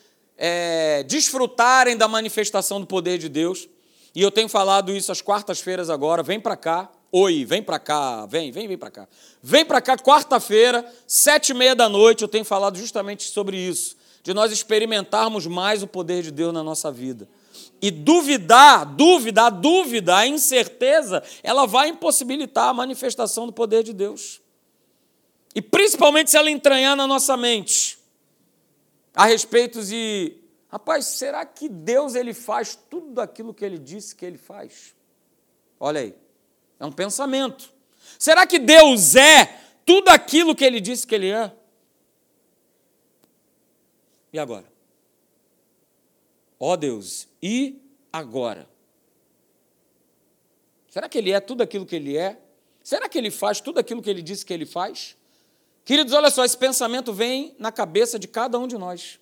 é, 0.43 1.03
desfrutarem 1.03 1.99
da 1.99 2.09
manifestação 2.09 2.81
do 2.81 2.87
poder 2.87 3.19
de 3.19 3.29
Deus. 3.29 3.69
E 4.15 4.23
eu 4.23 4.31
tenho 4.31 4.49
falado 4.49 4.91
isso 4.91 5.13
às 5.13 5.21
quartas-feiras 5.21 5.91
agora. 5.91 6.23
Vem 6.23 6.41
para 6.41 6.57
cá. 6.57 6.91
Oi, 7.13 7.45
vem 7.45 7.63
para 7.63 7.79
cá. 7.79 8.25
Vem, 8.25 8.51
vem, 8.51 8.67
vem 8.67 8.79
para 8.79 8.91
cá. 8.91 9.09
Vem 9.43 9.65
para 9.65 9.83
cá, 9.83 9.99
quarta-feira, 9.99 10.91
sete 11.07 11.51
e 11.51 11.55
meia 11.55 11.75
da 11.75 11.89
noite. 11.89 12.23
Eu 12.23 12.29
tenho 12.29 12.45
falado 12.45 12.79
justamente 12.79 13.25
sobre 13.25 13.59
isso 13.59 14.01
de 14.23 14.35
nós 14.35 14.53
experimentarmos 14.53 15.47
mais 15.47 15.83
o 15.83 15.87
poder 15.87 16.23
de 16.23 16.31
Deus 16.31 16.53
na 16.53 16.63
nossa 16.63 16.91
vida. 16.91 17.29
E 17.81 17.91
duvidar, 17.91 18.85
dúvida, 18.85 19.47
a 19.47 19.51
dúvida, 19.51 20.17
a 20.17 20.27
incerteza, 20.27 21.23
ela 21.43 21.67
vai 21.67 21.89
impossibilitar 21.89 22.69
a 22.69 22.75
manifestação 22.75 23.47
do 23.47 23.53
poder 23.53 23.83
de 23.83 23.93
Deus. 23.93 24.41
E 25.55 25.63
principalmente 25.63 26.31
se 26.31 26.37
ela 26.37 26.51
entranhar 26.51 26.95
na 26.95 27.07
nossa 27.07 27.37
mente 27.37 28.00
a 29.14 29.26
respeito 29.26 29.83
de, 29.83 30.37
rapaz, 30.69 31.07
será 31.07 31.45
que 31.45 31.69
Deus 31.69 32.14
ele 32.14 32.33
faz 32.33 32.75
tudo 32.75 33.21
aquilo 33.21 33.52
que 33.52 33.64
ele 33.64 33.79
disse 33.79 34.14
que 34.14 34.25
ele 34.25 34.38
faz? 34.38 34.95
Olha 35.79 36.00
aí, 36.00 36.14
é 36.79 36.85
um 36.85 36.93
pensamento. 36.93 37.73
Será 38.19 38.47
que 38.47 38.59
Deus 38.59 39.14
é 39.17 39.47
tudo 39.85 40.09
aquilo 40.09 40.55
que 40.55 40.64
ele 40.64 40.81
disse 40.81 41.07
que 41.07 41.14
ele 41.14 41.31
é? 41.31 41.52
E 44.33 44.38
agora? 44.38 44.71
Ó 46.59 46.73
oh 46.73 46.76
Deus, 46.76 47.26
e 47.43 47.81
agora? 48.12 48.69
Será 50.88 51.09
que 51.09 51.19
ele 51.19 51.33
é 51.33 51.40
tudo 51.40 51.62
aquilo 51.62 51.87
que 51.87 51.97
ele 51.97 52.17
é? 52.17 52.40
Será 52.83 53.09
que 53.09 53.17
ele 53.17 53.31
faz 53.31 53.61
tudo 53.61 53.79
aquilo 53.79 54.02
que 54.02 54.11
ele 54.11 54.23
disse 54.23 54.45
que 54.45 54.52
ele 54.52 54.67
faz? 54.67 55.17
Queridos, 55.91 56.13
olha 56.13 56.31
só, 56.31 56.45
esse 56.45 56.57
pensamento 56.57 57.13
vem 57.13 57.53
na 57.59 57.73
cabeça 57.73 58.17
de 58.17 58.29
cada 58.29 58.57
um 58.57 58.69
de 58.69 58.79
nós. 58.79 59.19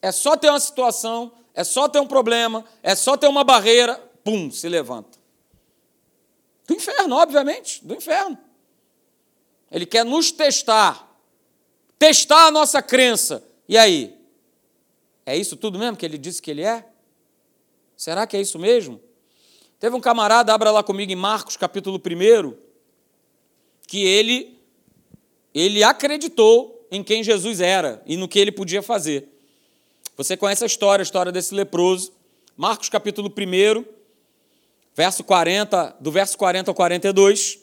É 0.00 0.10
só 0.10 0.38
ter 0.38 0.48
uma 0.48 0.58
situação, 0.58 1.32
é 1.52 1.62
só 1.62 1.86
ter 1.86 2.00
um 2.00 2.06
problema, 2.06 2.64
é 2.82 2.94
só 2.94 3.14
ter 3.14 3.26
uma 3.26 3.44
barreira, 3.44 3.96
pum, 4.24 4.50
se 4.50 4.66
levanta. 4.70 5.18
Do 6.66 6.72
inferno, 6.72 7.14
obviamente, 7.14 7.84
do 7.84 7.94
inferno. 7.94 8.38
Ele 9.70 9.84
quer 9.84 10.02
nos 10.02 10.32
testar 10.32 11.14
testar 11.98 12.46
a 12.46 12.50
nossa 12.50 12.80
crença. 12.80 13.46
E 13.68 13.76
aí? 13.76 14.18
É 15.26 15.36
isso 15.36 15.58
tudo 15.58 15.78
mesmo 15.78 15.98
que 15.98 16.06
ele 16.06 16.16
disse 16.16 16.40
que 16.40 16.50
ele 16.50 16.62
é? 16.62 16.88
Será 17.98 18.26
que 18.26 18.34
é 18.34 18.40
isso 18.40 18.58
mesmo? 18.58 18.98
Teve 19.78 19.94
um 19.94 20.00
camarada, 20.00 20.54
abra 20.54 20.70
lá 20.70 20.82
comigo 20.82 21.12
em 21.12 21.16
Marcos, 21.16 21.58
capítulo 21.58 21.98
1, 21.98 22.56
que 23.86 24.06
ele, 24.06 24.58
ele 25.54 25.82
acreditou 25.82 26.86
em 26.90 27.02
quem 27.02 27.22
Jesus 27.22 27.60
era 27.60 28.02
e 28.06 28.16
no 28.16 28.28
que 28.28 28.38
ele 28.38 28.52
podia 28.52 28.82
fazer. 28.82 29.28
Você 30.16 30.36
conhece 30.36 30.64
a 30.64 30.66
história, 30.66 31.02
a 31.02 31.04
história 31.04 31.32
desse 31.32 31.54
leproso. 31.54 32.12
Marcos, 32.56 32.88
capítulo 32.88 33.32
1, 33.32 33.84
verso 34.94 35.24
40, 35.24 35.96
do 36.00 36.10
verso 36.10 36.36
40 36.36 36.70
ao 36.70 36.74
42. 36.74 37.58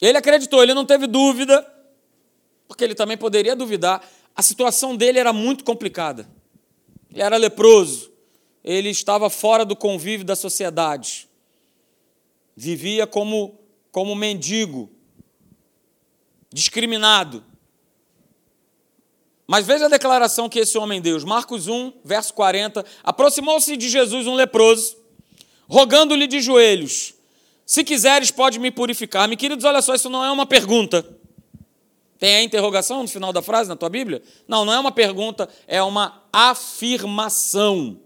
Ele 0.00 0.18
acreditou, 0.18 0.62
ele 0.62 0.74
não 0.74 0.84
teve 0.84 1.06
dúvida, 1.06 1.66
porque 2.66 2.82
ele 2.82 2.94
também 2.94 3.16
poderia 3.16 3.54
duvidar. 3.54 4.02
A 4.34 4.42
situação 4.42 4.96
dele 4.96 5.18
era 5.18 5.32
muito 5.32 5.62
complicada. 5.62 6.26
Ele 7.12 7.22
era 7.22 7.36
leproso, 7.36 8.10
ele 8.64 8.88
estava 8.88 9.28
fora 9.28 9.64
do 9.64 9.76
convívio 9.76 10.24
da 10.24 10.34
sociedade, 10.34 11.28
vivia 12.56 13.06
como, 13.06 13.58
como 13.90 14.14
mendigo, 14.14 14.90
discriminado. 16.52 17.44
Mas 19.46 19.66
veja 19.66 19.86
a 19.86 19.88
declaração 19.88 20.48
que 20.48 20.60
esse 20.60 20.78
homem 20.78 21.00
deu. 21.00 21.20
Marcos 21.26 21.68
1, 21.68 21.92
verso 22.04 22.32
40. 22.34 22.84
Aproximou-se 23.02 23.76
de 23.76 23.88
Jesus 23.88 24.26
um 24.26 24.34
leproso, 24.34 24.96
rogando-lhe 25.68 26.26
de 26.26 26.40
joelhos: 26.40 27.14
Se 27.66 27.84
quiseres, 27.84 28.30
pode 28.30 28.58
me 28.58 28.70
purificar. 28.70 29.28
Me 29.28 29.36
queridos, 29.36 29.64
olha 29.64 29.82
só, 29.82 29.94
isso 29.94 30.08
não 30.08 30.24
é 30.24 30.30
uma 30.30 30.46
pergunta. 30.46 31.06
Tem 32.18 32.36
a 32.36 32.42
interrogação 32.42 33.02
no 33.02 33.08
final 33.08 33.32
da 33.32 33.42
frase 33.42 33.68
na 33.68 33.74
tua 33.74 33.88
Bíblia? 33.88 34.22
Não, 34.46 34.64
não 34.64 34.72
é 34.72 34.78
uma 34.78 34.92
pergunta, 34.92 35.48
é 35.66 35.82
uma 35.82 36.22
afirmação. 36.32 37.98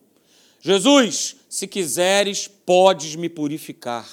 Jesus, 0.58 1.36
se 1.50 1.66
quiseres, 1.66 2.48
podes 2.48 3.14
me 3.14 3.28
purificar. 3.28 4.08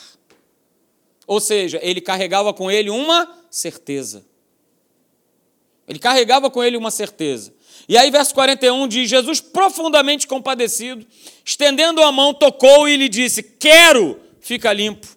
Ou 1.25 1.39
seja, 1.39 1.79
ele 1.81 2.01
carregava 2.01 2.53
com 2.53 2.69
ele 2.69 2.89
uma 2.89 3.42
certeza. 3.53 4.25
Ele 5.87 5.99
carregava 5.99 6.49
com 6.49 6.63
ele 6.63 6.75
uma 6.75 6.89
certeza. 6.89 7.53
E 7.87 7.97
aí, 7.97 8.09
verso 8.09 8.33
41 8.33 8.87
diz: 8.87 9.09
Jesus, 9.09 9.39
profundamente 9.39 10.27
compadecido, 10.27 11.05
estendendo 11.45 12.01
a 12.01 12.11
mão, 12.11 12.33
tocou 12.33 12.87
e 12.87 12.97
lhe 12.97 13.07
disse: 13.07 13.43
Quero, 13.43 14.19
fica 14.39 14.73
limpo. 14.73 15.07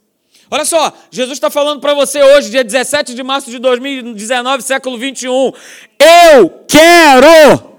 Olha 0.50 0.64
só, 0.64 0.92
Jesus 1.10 1.36
está 1.36 1.50
falando 1.50 1.80
para 1.80 1.94
você 1.94 2.22
hoje, 2.22 2.50
dia 2.50 2.62
17 2.62 3.14
de 3.14 3.22
março 3.22 3.50
de 3.50 3.58
2019, 3.58 4.62
século 4.62 4.98
21. 4.98 5.52
Eu 5.98 6.64
quero! 6.68 7.78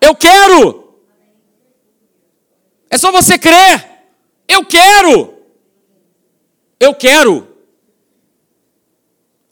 Eu 0.00 0.14
quero! 0.14 0.94
É 2.90 2.98
só 2.98 3.10
você 3.10 3.38
crer. 3.38 3.88
Eu 4.46 4.64
quero! 4.64 5.34
Eu 6.78 6.94
quero! 6.94 7.45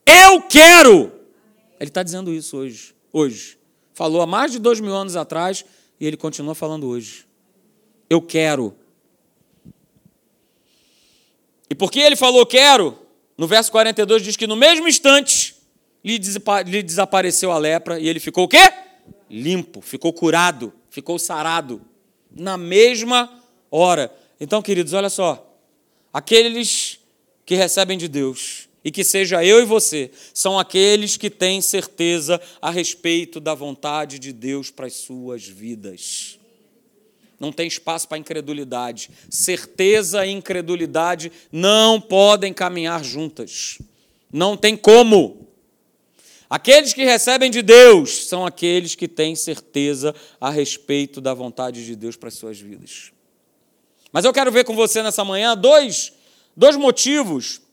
Eu 0.07 0.43
quero! 0.43 1.13
Ele 1.81 1.91
está 1.91 2.03
dizendo 2.03 2.33
isso 2.33 2.57
hoje. 2.57 2.95
Hoje. 3.13 3.59
Falou 3.93 4.23
há 4.23 4.27
mais 4.27 4.53
de 4.53 4.59
dois 4.59 4.81
mil 4.81 4.95
anos 4.95 5.17
atrás 5.17 5.65
e 6.01 6.07
ele 6.07 6.17
continua 6.17 6.55
falando 6.55 6.87
hoje. 6.89 7.27
Eu 8.09 8.21
quero. 8.21 8.75
E 11.69 11.75
porque 11.75 12.01
ele 12.01 12.17
falou 12.17 12.45
quero, 12.45 12.99
no 13.37 13.47
verso 13.47 13.71
42 13.73 14.23
diz 14.23 14.37
que 14.37 14.47
no 14.47 14.57
mesmo 14.57 14.87
instante 14.87 15.55
lhe 16.05 16.19
desapareceu 16.83 17.51
a 17.51 17.59
lepra 17.59 17.99
e 17.99 18.09
ele 18.09 18.21
ficou 18.21 18.45
o 18.45 18.49
quê? 18.49 18.73
Limpo, 19.31 19.81
ficou 19.81 20.13
curado, 20.13 20.73
ficou 20.91 21.19
sarado. 21.19 21.81
Na 22.31 22.57
mesma 22.57 23.43
hora. 23.71 24.15
Então, 24.39 24.61
queridos, 24.61 24.93
olha 24.93 25.09
só. 25.09 25.57
Aqueles 26.13 27.01
que 27.47 27.55
recebem 27.55 27.97
de 27.97 28.09
Deus 28.09 28.69
e 28.85 28.91
que 28.91 29.03
seja 29.03 29.43
eu 29.43 29.63
e 29.63 29.65
você, 29.65 30.11
são 30.35 30.59
aqueles 30.59 31.17
que 31.17 31.31
têm 31.31 31.63
certeza 31.63 32.41
a 32.61 32.71
respeito 32.71 33.41
da 33.41 33.55
vontade 33.55 34.19
de 34.19 34.33
Deus 34.33 34.71
para 34.71 34.87
as 34.87 34.93
suas 34.93 35.43
vidas. 35.45 36.39
Não 37.41 37.51
tem 37.51 37.67
espaço 37.67 38.07
para 38.07 38.19
incredulidade. 38.19 39.11
Certeza 39.31 40.25
e 40.27 40.31
incredulidade 40.31 41.33
não 41.51 42.01
podem 42.01 42.53
caminhar 42.53 43.03
juntas. 43.03 43.79
Não 44.31 44.57
tem 44.57 44.77
como. 44.77 45.49
Aqueles 46.49 46.93
que 46.93 47.05
recebem 47.05 47.51
de 47.51 47.63
Deus 47.63 48.27
são 48.27 48.47
aqueles 48.47 48.95
que 48.95 49.09
têm 49.09 49.35
certeza 49.35 50.15
a 50.41 50.51
respeito 50.51 51.21
da 51.21 51.35
vontade 51.35 51.85
de 51.85 51.97
Deus 51.97 52.17
para 52.17 52.29
as 52.29 52.35
suas 52.35 52.61
vidas. 52.61 53.11
Mas 54.13 54.25
eu 54.25 54.33
quero 54.33 54.53
ver 54.53 54.65
com 54.65 54.77
você 54.77 55.03
nessa 55.03 55.25
manhã 55.25 55.57
dois, 55.57 56.13
dois 56.57 56.77
motivos 56.77 57.64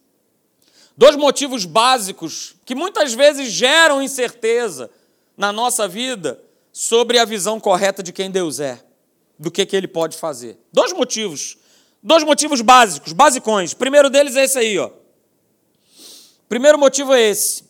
Dois 1.02 1.16
motivos 1.16 1.66
básicos 1.66 2.54
que 2.64 2.76
muitas 2.76 3.12
vezes 3.16 3.52
geram 3.52 4.04
incerteza 4.04 4.88
na 5.36 5.52
nossa 5.52 5.88
vida 5.88 6.40
sobre 6.72 7.18
a 7.18 7.26
visão 7.26 7.60
correta 7.60 8.04
de 8.04 8.14
quem 8.14 8.30
Deus 8.30 8.60
é, 8.60 8.80
do 9.40 9.50
que, 9.50 9.66
que 9.66 9.76
ele 9.76 9.88
pode 9.88 10.16
fazer. 10.16 10.60
Dois 10.72 10.94
motivos. 10.94 11.58
Dois 12.04 12.24
motivos 12.24 12.62
básicos, 12.62 13.14
basicões. 13.14 13.72
O 13.72 13.78
primeiro 13.78 14.12
deles 14.12 14.36
é 14.36 14.44
esse 14.44 14.60
aí, 14.60 14.78
ó. 14.78 14.92
Primeiro 16.48 16.78
motivo 16.78 17.16
é 17.16 17.30
esse: 17.30 17.64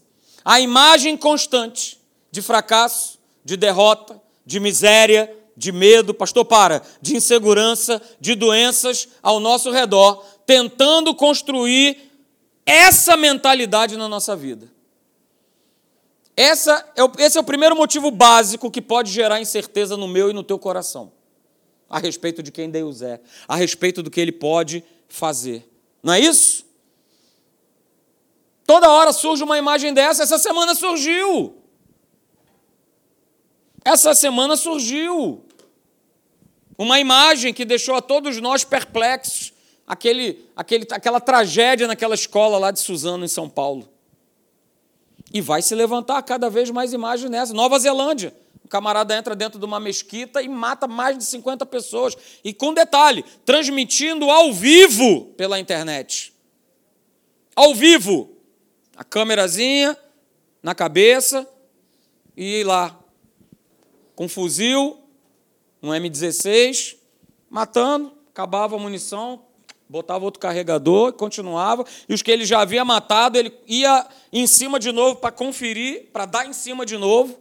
a 0.43 0.59
imagem 0.59 1.15
constante 1.15 2.01
de 2.31 2.41
fracasso, 2.41 3.17
de 3.45 3.55
derrota, 3.55 4.21
de 4.45 4.59
miséria, 4.59 5.33
de 5.55 5.71
medo, 5.71 6.13
pastor, 6.13 6.43
para, 6.43 6.81
de 7.01 7.15
insegurança, 7.15 8.01
de 8.19 8.35
doenças 8.35 9.07
ao 9.23 9.39
nosso 9.39 9.71
redor, 9.71 10.21
tentando 10.45 11.15
construir 11.15 12.10
essa 12.71 13.17
mentalidade 13.17 13.97
na 13.97 14.07
nossa 14.07 14.35
vida. 14.35 14.71
Essa 16.37 16.89
é 16.95 17.03
o, 17.03 17.11
esse 17.17 17.37
é 17.37 17.41
o 17.41 17.43
primeiro 17.43 17.75
motivo 17.75 18.09
básico 18.09 18.71
que 18.71 18.81
pode 18.81 19.11
gerar 19.11 19.41
incerteza 19.41 19.97
no 19.97 20.07
meu 20.07 20.29
e 20.29 20.33
no 20.33 20.43
teu 20.43 20.57
coração, 20.57 21.11
a 21.89 21.99
respeito 21.99 22.41
de 22.41 22.51
quem 22.51 22.69
Deus 22.69 23.01
é, 23.01 23.19
a 23.47 23.55
respeito 23.57 24.01
do 24.01 24.09
que 24.09 24.21
Ele 24.21 24.31
pode 24.31 24.83
fazer. 25.09 25.69
Não 26.01 26.13
é 26.13 26.19
isso? 26.19 26.65
Toda 28.65 28.89
hora 28.89 29.11
surge 29.11 29.43
uma 29.43 29.57
imagem 29.57 29.93
dessa, 29.93 30.23
essa 30.23 30.37
semana 30.37 30.73
surgiu. 30.73 31.57
Essa 33.83 34.13
semana 34.13 34.55
surgiu 34.55 35.43
uma 36.77 36.99
imagem 36.99 37.53
que 37.53 37.65
deixou 37.65 37.95
a 37.95 38.01
todos 38.01 38.37
nós 38.37 38.63
perplexos 38.63 39.50
aquele, 39.91 40.47
aquele, 40.55 40.87
aquela 40.89 41.19
tragédia 41.19 41.85
naquela 41.85 42.15
escola 42.15 42.57
lá 42.57 42.71
de 42.71 42.79
Suzano, 42.79 43.25
em 43.25 43.27
São 43.27 43.49
Paulo. 43.49 43.89
E 45.33 45.41
vai 45.41 45.61
se 45.61 45.75
levantar 45.75 46.21
cada 46.21 46.49
vez 46.49 46.69
mais 46.69 46.93
imagens 46.93 47.29
nessa. 47.29 47.53
Nova 47.53 47.77
Zelândia. 47.77 48.33
O 48.63 48.69
camarada 48.69 49.13
entra 49.13 49.35
dentro 49.35 49.59
de 49.59 49.65
uma 49.65 49.81
mesquita 49.81 50.41
e 50.41 50.47
mata 50.47 50.87
mais 50.87 51.17
de 51.17 51.25
50 51.25 51.65
pessoas. 51.65 52.15
E 52.41 52.53
com 52.53 52.73
detalhe, 52.73 53.25
transmitindo 53.45 54.29
ao 54.29 54.53
vivo 54.53 55.25
pela 55.35 55.59
internet. 55.59 56.33
Ao 57.53 57.75
vivo. 57.75 58.29
A 58.95 59.03
câmerazinha 59.03 59.97
na 60.63 60.73
cabeça 60.73 61.45
e 62.37 62.63
lá. 62.63 62.97
Com 64.15 64.29
fuzil, 64.29 64.97
um 65.83 65.89
M16, 65.89 66.95
matando, 67.49 68.13
acabava 68.29 68.77
a 68.77 68.79
munição, 68.79 69.50
botava 69.91 70.23
outro 70.23 70.39
carregador 70.39 71.11
continuava. 71.11 71.85
E 72.07 72.13
os 72.13 72.21
que 72.21 72.31
ele 72.31 72.45
já 72.45 72.61
havia 72.61 72.85
matado, 72.85 73.37
ele 73.37 73.53
ia 73.67 74.07
em 74.31 74.47
cima 74.47 74.79
de 74.79 74.89
novo 74.89 75.17
para 75.17 75.31
conferir, 75.31 76.07
para 76.13 76.25
dar 76.25 76.45
em 76.45 76.53
cima 76.53 76.85
de 76.85 76.97
novo. 76.97 77.37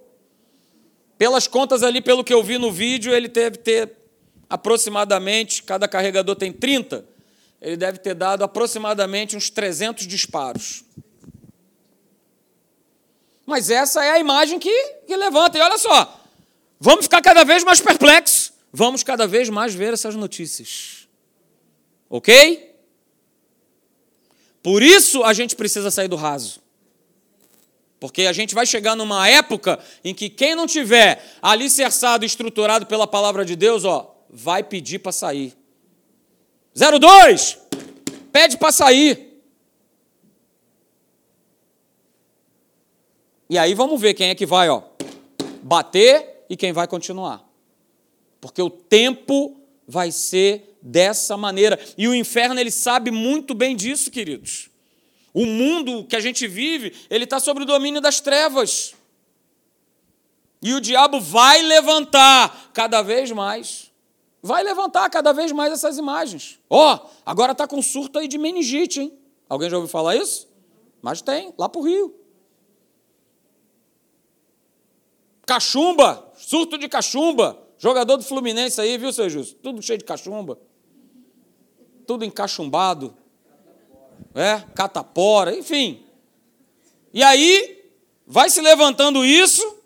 Pelas 1.16 1.46
contas 1.46 1.84
ali, 1.84 2.00
pelo 2.00 2.24
que 2.24 2.34
eu 2.34 2.42
vi 2.42 2.58
no 2.58 2.72
vídeo, 2.72 3.14
ele 3.14 3.28
deve 3.28 3.58
ter 3.58 3.92
aproximadamente, 4.48 5.62
cada 5.62 5.86
carregador 5.86 6.34
tem 6.34 6.52
30, 6.52 7.04
ele 7.62 7.76
deve 7.76 7.98
ter 7.98 8.14
dado 8.14 8.42
aproximadamente 8.42 9.36
uns 9.36 9.48
300 9.48 10.04
disparos. 10.08 10.82
Mas 13.46 13.70
essa 13.70 14.04
é 14.04 14.10
a 14.10 14.18
imagem 14.18 14.58
que, 14.58 14.74
que 15.06 15.16
levanta. 15.16 15.56
E 15.56 15.60
olha 15.60 15.78
só, 15.78 16.20
vamos 16.80 17.04
ficar 17.04 17.20
cada 17.20 17.44
vez 17.44 17.62
mais 17.62 17.80
perplexos, 17.80 18.52
vamos 18.72 19.04
cada 19.04 19.24
vez 19.24 19.48
mais 19.48 19.72
ver 19.72 19.92
essas 19.92 20.16
notícias. 20.16 20.99
Ok? 22.10 22.74
Por 24.62 24.82
isso 24.82 25.22
a 25.22 25.32
gente 25.32 25.54
precisa 25.54 25.90
sair 25.90 26.08
do 26.08 26.16
raso. 26.16 26.60
Porque 28.00 28.22
a 28.22 28.32
gente 28.32 28.54
vai 28.54 28.66
chegar 28.66 28.96
numa 28.96 29.28
época 29.28 29.78
em 30.02 30.14
que 30.14 30.28
quem 30.28 30.54
não 30.54 30.66
tiver 30.66 31.22
alicerçado 31.40 32.24
estruturado 32.24 32.86
pela 32.86 33.06
palavra 33.06 33.44
de 33.44 33.54
Deus, 33.54 33.84
ó, 33.84 34.16
vai 34.28 34.62
pedir 34.64 34.98
para 34.98 35.12
sair. 35.12 35.54
02, 36.74 37.58
pede 38.32 38.56
para 38.56 38.72
sair. 38.72 39.30
E 43.48 43.58
aí 43.58 43.74
vamos 43.74 44.00
ver 44.00 44.14
quem 44.14 44.30
é 44.30 44.34
que 44.34 44.46
vai, 44.46 44.68
ó, 44.68 44.82
bater 45.62 46.44
e 46.48 46.56
quem 46.56 46.72
vai 46.72 46.86
continuar. 46.86 47.46
Porque 48.40 48.62
o 48.62 48.70
tempo 48.70 49.60
vai 49.86 50.10
ser 50.10 50.69
dessa 50.82 51.36
maneira. 51.36 51.78
E 51.96 52.08
o 52.08 52.14
inferno, 52.14 52.58
ele 52.58 52.70
sabe 52.70 53.10
muito 53.10 53.54
bem 53.54 53.76
disso, 53.76 54.10
queridos. 54.10 54.70
O 55.32 55.46
mundo 55.46 56.04
que 56.04 56.16
a 56.16 56.20
gente 56.20 56.46
vive, 56.48 56.94
ele 57.08 57.24
está 57.24 57.38
sob 57.38 57.62
o 57.62 57.66
domínio 57.66 58.00
das 58.00 58.20
trevas. 58.20 58.94
E 60.62 60.74
o 60.74 60.80
diabo 60.80 61.20
vai 61.20 61.62
levantar 61.62 62.70
cada 62.72 63.02
vez 63.02 63.30
mais. 63.30 63.90
Vai 64.42 64.62
levantar 64.62 65.08
cada 65.10 65.32
vez 65.32 65.52
mais 65.52 65.72
essas 65.72 65.98
imagens. 65.98 66.58
Ó, 66.68 66.94
oh, 66.94 67.08
agora 67.24 67.52
está 67.52 67.66
com 67.66 67.80
surto 67.82 68.18
aí 68.18 68.26
de 68.26 68.38
meningite, 68.38 69.00
hein? 69.00 69.18
Alguém 69.48 69.68
já 69.68 69.76
ouviu 69.76 69.90
falar 69.90 70.16
isso? 70.16 70.48
Mas 71.02 71.22
tem, 71.22 71.54
lá 71.58 71.68
para 71.68 71.80
o 71.80 71.84
Rio. 71.84 72.14
Cachumba, 75.46 76.32
surto 76.36 76.78
de 76.78 76.88
cachumba. 76.88 77.60
Jogador 77.78 78.16
do 78.16 78.22
Fluminense 78.22 78.80
aí, 78.80 78.98
viu, 78.98 79.12
seu 79.12 79.28
Justo? 79.28 79.56
Tudo 79.56 79.80
cheio 79.82 79.98
de 79.98 80.04
cachumba 80.04 80.58
tudo 82.10 82.24
encachumbado, 82.24 83.16
é, 84.34 84.64
catapora, 84.74 85.56
enfim. 85.56 86.04
E 87.14 87.22
aí 87.22 87.84
vai 88.26 88.50
se 88.50 88.60
levantando 88.60 89.24
isso, 89.24 89.78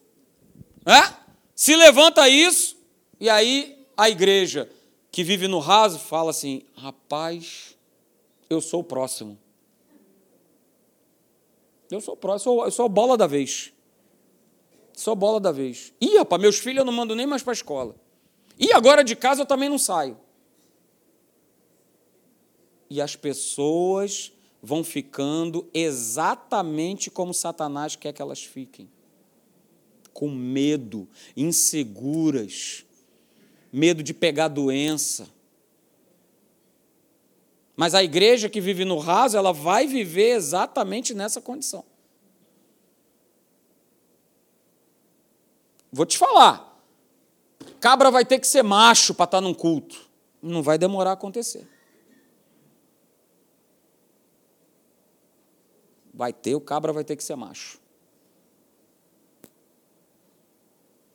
É? 0.87 1.15
Se 1.55 1.77
levanta 1.77 2.27
isso, 2.27 2.79
e 3.21 3.29
aí 3.29 3.87
a 3.95 4.09
igreja 4.09 4.71
que 5.13 5.23
vive 5.23 5.47
no 5.47 5.59
raso 5.59 5.99
fala 5.99 6.31
assim: 6.31 6.63
rapaz, 6.75 7.77
eu 8.49 8.63
sou 8.63 8.81
o 8.81 8.85
próximo. 8.85 9.39
Eu 11.91 12.01
sou 12.01 12.15
o 12.15 12.17
próximo, 12.17 12.53
eu 12.53 12.57
sou, 12.57 12.65
eu 12.65 12.71
sou 12.71 12.87
a 12.87 12.89
bola 12.89 13.19
da 13.19 13.27
vez. 13.27 13.71
Sou 14.95 15.13
a 15.13 15.15
bola 15.15 15.39
da 15.39 15.53
vez. 15.53 15.93
Ih, 16.01 16.17
rapaz, 16.17 16.41
meus 16.41 16.59
filhos 16.59 16.79
eu 16.79 16.85
não 16.87 16.93
mando 16.93 17.15
nem 17.15 17.27
mais 17.27 17.43
para 17.43 17.53
a 17.53 17.61
escola. 17.61 17.95
E 18.59 18.73
agora 18.73 19.05
de 19.05 19.15
casa 19.15 19.43
eu 19.43 19.47
também 19.47 19.69
não 19.69 19.79
saio. 19.79 20.24
E 22.95 23.01
as 23.01 23.17
pessoas 23.17 24.33
vão 24.63 24.85
ficando 24.85 25.69
exatamente 25.75 27.11
como 27.11 27.35
Satanás 27.35 27.97
quer 27.97 28.13
que 28.13 28.23
elas 28.23 28.45
fiquem 28.45 28.89
com 30.13 30.31
medo, 30.31 31.09
inseguras, 31.37 32.87
medo 33.73 34.01
de 34.01 34.15
pegar 34.15 34.47
doença. 34.47 35.29
Mas 37.75 37.97
a 37.97 38.05
igreja 38.05 38.49
que 38.49 38.61
vive 38.61 38.85
no 38.85 38.99
raso, 38.99 39.37
ela 39.37 39.53
vai 39.53 39.89
viver 39.89 40.37
exatamente 40.37 41.15
nessa 41.15 41.41
condição. 41.41 41.85
Vou 45.93 46.07
te 46.07 46.17
falar. 46.17 46.81
Cabra 47.81 48.09
vai 48.13 48.25
ter 48.25 48.39
que 48.39 48.47
ser 48.47 48.63
macho 48.63 49.15
para 49.15 49.25
estar 49.25 49.39
tá 49.39 49.41
num 49.41 49.53
culto. 49.53 50.09
Não 50.41 50.63
vai 50.63 50.79
demorar 50.79 51.11
a 51.11 51.15
acontecer. 51.15 51.74
Vai 56.15 56.33
ter, 56.33 56.55
o 56.55 56.61
cabra 56.61 56.93
vai 56.93 57.05
ter 57.05 57.17
que 57.17 57.25
ser 57.25 57.35
macho. 57.35 57.79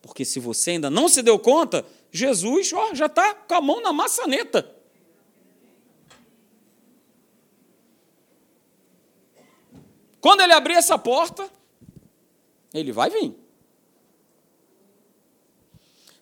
Porque 0.02 0.26
se 0.26 0.40
você 0.40 0.72
ainda 0.72 0.90
não 0.90 1.08
se 1.08 1.22
deu 1.22 1.40
conta, 1.40 1.86
Jesus 2.12 2.74
ó, 2.74 2.94
já 2.94 3.06
está 3.06 3.34
com 3.34 3.56
a 3.56 3.62
mão 3.62 3.82
na 3.82 3.94
maçaneta. 3.94 4.76
Quando 10.20 10.42
ele 10.42 10.54
abrir 10.54 10.74
essa 10.74 10.98
porta, 10.98 11.50
ele 12.74 12.92
vai 12.92 13.10
vir. 13.10 13.36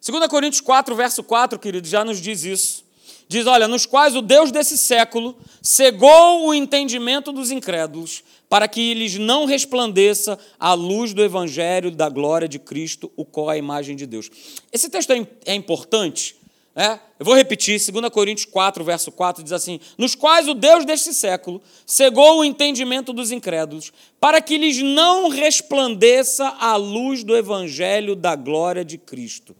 2 0.05 0.27
Coríntios 0.27 0.61
4, 0.61 0.95
verso 0.95 1.23
4, 1.23 1.59
querido, 1.59 1.87
já 1.87 2.05
nos 2.05 2.21
diz 2.21 2.43
isso. 2.43 2.86
Diz: 3.27 3.45
Olha, 3.45 3.67
nos 3.67 3.85
quais 3.85 4.15
o 4.15 4.21
Deus 4.21 4.51
desse 4.51 4.77
século 4.77 5.37
cegou 5.61 6.47
o 6.47 6.53
entendimento 6.53 7.31
dos 7.31 7.51
incrédulos, 7.51 8.23
para 8.49 8.67
que 8.67 8.93
lhes 8.93 9.17
não 9.17 9.45
resplandeça 9.45 10.37
a 10.59 10.73
luz 10.73 11.13
do 11.13 11.23
evangelho 11.23 11.91
da 11.91 12.09
glória 12.09 12.47
de 12.47 12.59
Cristo, 12.59 13.11
o 13.15 13.25
qual 13.25 13.51
é 13.51 13.55
a 13.55 13.57
imagem 13.57 13.95
de 13.95 14.05
Deus. 14.05 14.29
Esse 14.71 14.89
texto 14.89 15.11
é, 15.11 15.27
é 15.45 15.53
importante. 15.53 16.35
É? 16.79 16.99
Eu 17.19 17.25
vou 17.25 17.33
repetir, 17.33 17.79
2 17.79 18.09
Coríntios 18.09 18.45
4, 18.45 18.83
verso 18.83 19.11
4, 19.11 19.43
diz 19.43 19.51
assim: 19.51 19.79
Nos 19.97 20.13
quais 20.13 20.47
o 20.47 20.53
Deus 20.53 20.85
deste 20.85 21.11
século 21.11 21.59
cegou 21.87 22.37
o 22.37 22.45
entendimento 22.45 23.11
dos 23.11 23.31
incrédulos, 23.31 23.91
para 24.19 24.39
que 24.39 24.59
lhes 24.59 24.77
não 24.77 25.27
resplandeça 25.27 26.47
a 26.59 26.75
luz 26.75 27.23
do 27.23 27.35
evangelho 27.35 28.15
da 28.15 28.35
glória 28.35 28.85
de 28.85 28.99
Cristo. 28.99 29.55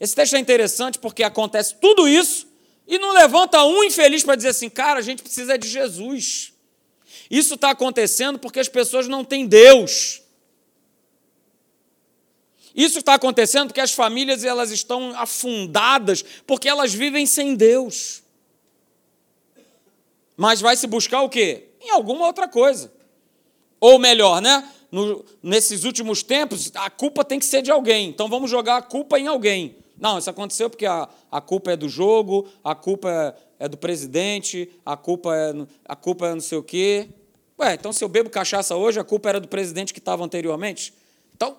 Esse 0.00 0.16
texto 0.16 0.34
é 0.34 0.40
interessante 0.40 0.98
porque 0.98 1.22
acontece 1.22 1.76
tudo 1.80 2.08
isso 2.08 2.49
e 2.90 2.98
não 2.98 3.12
levanta 3.12 3.62
um 3.62 3.84
infeliz 3.84 4.24
para 4.24 4.34
dizer 4.34 4.48
assim, 4.48 4.68
cara, 4.68 4.98
a 4.98 5.02
gente 5.02 5.22
precisa 5.22 5.56
de 5.56 5.68
Jesus. 5.68 6.52
Isso 7.30 7.54
está 7.54 7.70
acontecendo 7.70 8.36
porque 8.36 8.58
as 8.58 8.68
pessoas 8.68 9.06
não 9.06 9.24
têm 9.24 9.46
Deus. 9.46 10.20
Isso 12.74 12.98
está 12.98 13.14
acontecendo 13.14 13.68
porque 13.68 13.80
as 13.80 13.92
famílias 13.92 14.42
elas 14.42 14.72
estão 14.72 15.16
afundadas 15.16 16.24
porque 16.44 16.68
elas 16.68 16.92
vivem 16.92 17.26
sem 17.26 17.54
Deus. 17.54 18.24
Mas 20.36 20.60
vai 20.60 20.76
se 20.76 20.88
buscar 20.88 21.22
o 21.22 21.28
quê? 21.28 21.68
Em 21.80 21.90
alguma 21.90 22.26
outra 22.26 22.48
coisa. 22.48 22.92
Ou 23.78 24.00
melhor, 24.00 24.42
né? 24.42 24.68
No, 24.90 25.24
nesses 25.40 25.84
últimos 25.84 26.24
tempos, 26.24 26.72
a 26.74 26.90
culpa 26.90 27.24
tem 27.24 27.38
que 27.38 27.46
ser 27.46 27.62
de 27.62 27.70
alguém. 27.70 28.08
Então 28.08 28.28
vamos 28.28 28.50
jogar 28.50 28.78
a 28.78 28.82
culpa 28.82 29.16
em 29.16 29.28
alguém. 29.28 29.76
Não, 30.00 30.18
isso 30.18 30.30
aconteceu 30.30 30.70
porque 30.70 30.86
a, 30.86 31.06
a 31.30 31.40
culpa 31.42 31.72
é 31.72 31.76
do 31.76 31.88
jogo, 31.88 32.48
a 32.64 32.74
culpa 32.74 33.36
é, 33.58 33.66
é 33.66 33.68
do 33.68 33.76
presidente, 33.76 34.70
a 34.84 34.96
culpa 34.96 35.36
é, 35.36 35.52
a 35.84 35.94
culpa 35.94 36.28
é 36.28 36.34
não 36.34 36.40
sei 36.40 36.56
o 36.56 36.62
quê. 36.62 37.10
Ué, 37.60 37.74
então 37.74 37.92
se 37.92 38.02
eu 38.02 38.08
bebo 38.08 38.30
cachaça 38.30 38.74
hoje, 38.74 38.98
a 38.98 39.04
culpa 39.04 39.28
era 39.28 39.38
do 39.38 39.46
presidente 39.46 39.92
que 39.92 39.98
estava 39.98 40.24
anteriormente? 40.24 40.94
Então, 41.36 41.58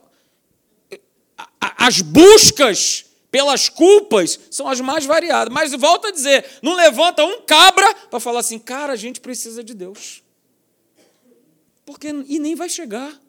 as 1.60 2.02
buscas 2.02 3.06
pelas 3.30 3.70
culpas 3.70 4.40
são 4.50 4.68
as 4.68 4.82
mais 4.82 5.06
variadas. 5.06 5.54
Mas 5.54 5.72
volta 5.74 6.08
a 6.08 6.12
dizer, 6.12 6.44
não 6.64 6.76
levanta 6.76 7.24
um 7.24 7.42
cabra 7.44 7.94
para 8.10 8.20
falar 8.20 8.40
assim, 8.40 8.58
cara, 8.58 8.94
a 8.94 8.96
gente 8.96 9.22
precisa 9.22 9.64
de 9.64 9.76
Deus. 9.76 10.24
Porque 11.86 12.08
e 12.08 12.40
nem 12.40 12.56
vai 12.56 12.68
chegar. 12.68 13.20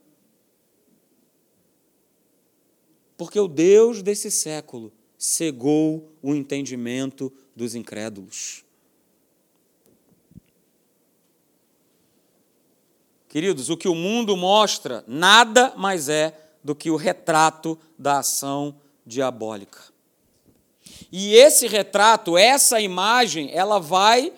Porque 3.16 3.38
o 3.38 3.46
Deus 3.46 4.02
desse 4.02 4.30
século 4.30 4.92
cegou 5.22 6.12
o 6.20 6.34
entendimento 6.34 7.32
dos 7.54 7.76
incrédulos. 7.76 8.64
Queridos, 13.28 13.70
o 13.70 13.76
que 13.76 13.86
o 13.86 13.94
mundo 13.94 14.36
mostra 14.36 15.04
nada 15.06 15.74
mais 15.76 16.08
é 16.08 16.36
do 16.64 16.74
que 16.74 16.90
o 16.90 16.96
retrato 16.96 17.78
da 17.96 18.18
ação 18.18 18.74
diabólica. 19.06 19.78
E 21.12 21.36
esse 21.36 21.68
retrato, 21.68 22.36
essa 22.36 22.80
imagem, 22.80 23.48
ela 23.52 23.78
vai 23.78 24.32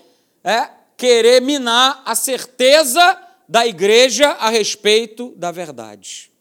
é, 0.44 0.68
querer 0.98 1.40
minar 1.40 2.02
a 2.04 2.14
certeza 2.14 3.18
da 3.48 3.66
igreja 3.66 4.32
a 4.32 4.50
respeito 4.50 5.32
da 5.34 5.50
verdade. 5.50 6.33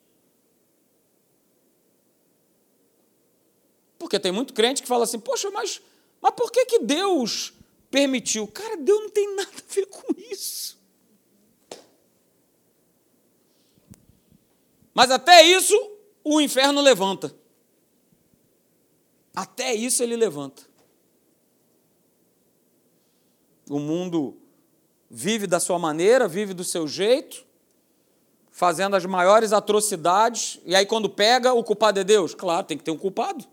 Porque 4.04 4.20
tem 4.20 4.34
muito 4.34 4.54
crente 4.54 4.82
que 4.82 4.88
fala 4.88 5.06
assim, 5.06 5.18
poxa, 5.18 5.50
mas, 5.50 5.82
mas 6.22 6.34
por 6.36 6.52
que, 6.52 6.66
que 6.66 6.80
Deus 6.80 7.54
permitiu? 7.90 8.46
Cara, 8.46 8.76
Deus 8.76 9.00
não 9.00 9.10
tem 9.10 9.34
nada 9.34 9.50
a 9.50 9.74
ver 9.74 9.86
com 9.86 10.14
isso. 10.30 10.78
Mas 14.94 15.10
até 15.10 15.42
isso 15.42 15.74
o 16.22 16.42
inferno 16.42 16.82
levanta. 16.82 17.34
Até 19.34 19.74
isso 19.74 20.04
ele 20.04 20.18
levanta. 20.18 20.64
O 23.70 23.80
mundo 23.80 24.38
vive 25.10 25.48
da 25.48 25.62
sua 25.62 25.80
maneira, 25.80 26.28
vive 26.28 26.54
do 26.54 26.66
seu 26.66 26.90
jeito, 26.90 27.46
fazendo 28.52 28.98
as 28.98 29.06
maiores 29.06 29.54
atrocidades, 29.54 30.60
e 30.66 30.76
aí 30.76 30.86
quando 30.86 31.10
pega, 31.10 31.54
o 31.54 31.64
culpado 31.64 32.02
é 32.02 32.04
Deus? 32.04 32.36
Claro, 32.36 32.68
tem 32.68 32.78
que 32.78 32.84
ter 32.84 32.92
um 32.92 32.98
culpado. 32.98 33.53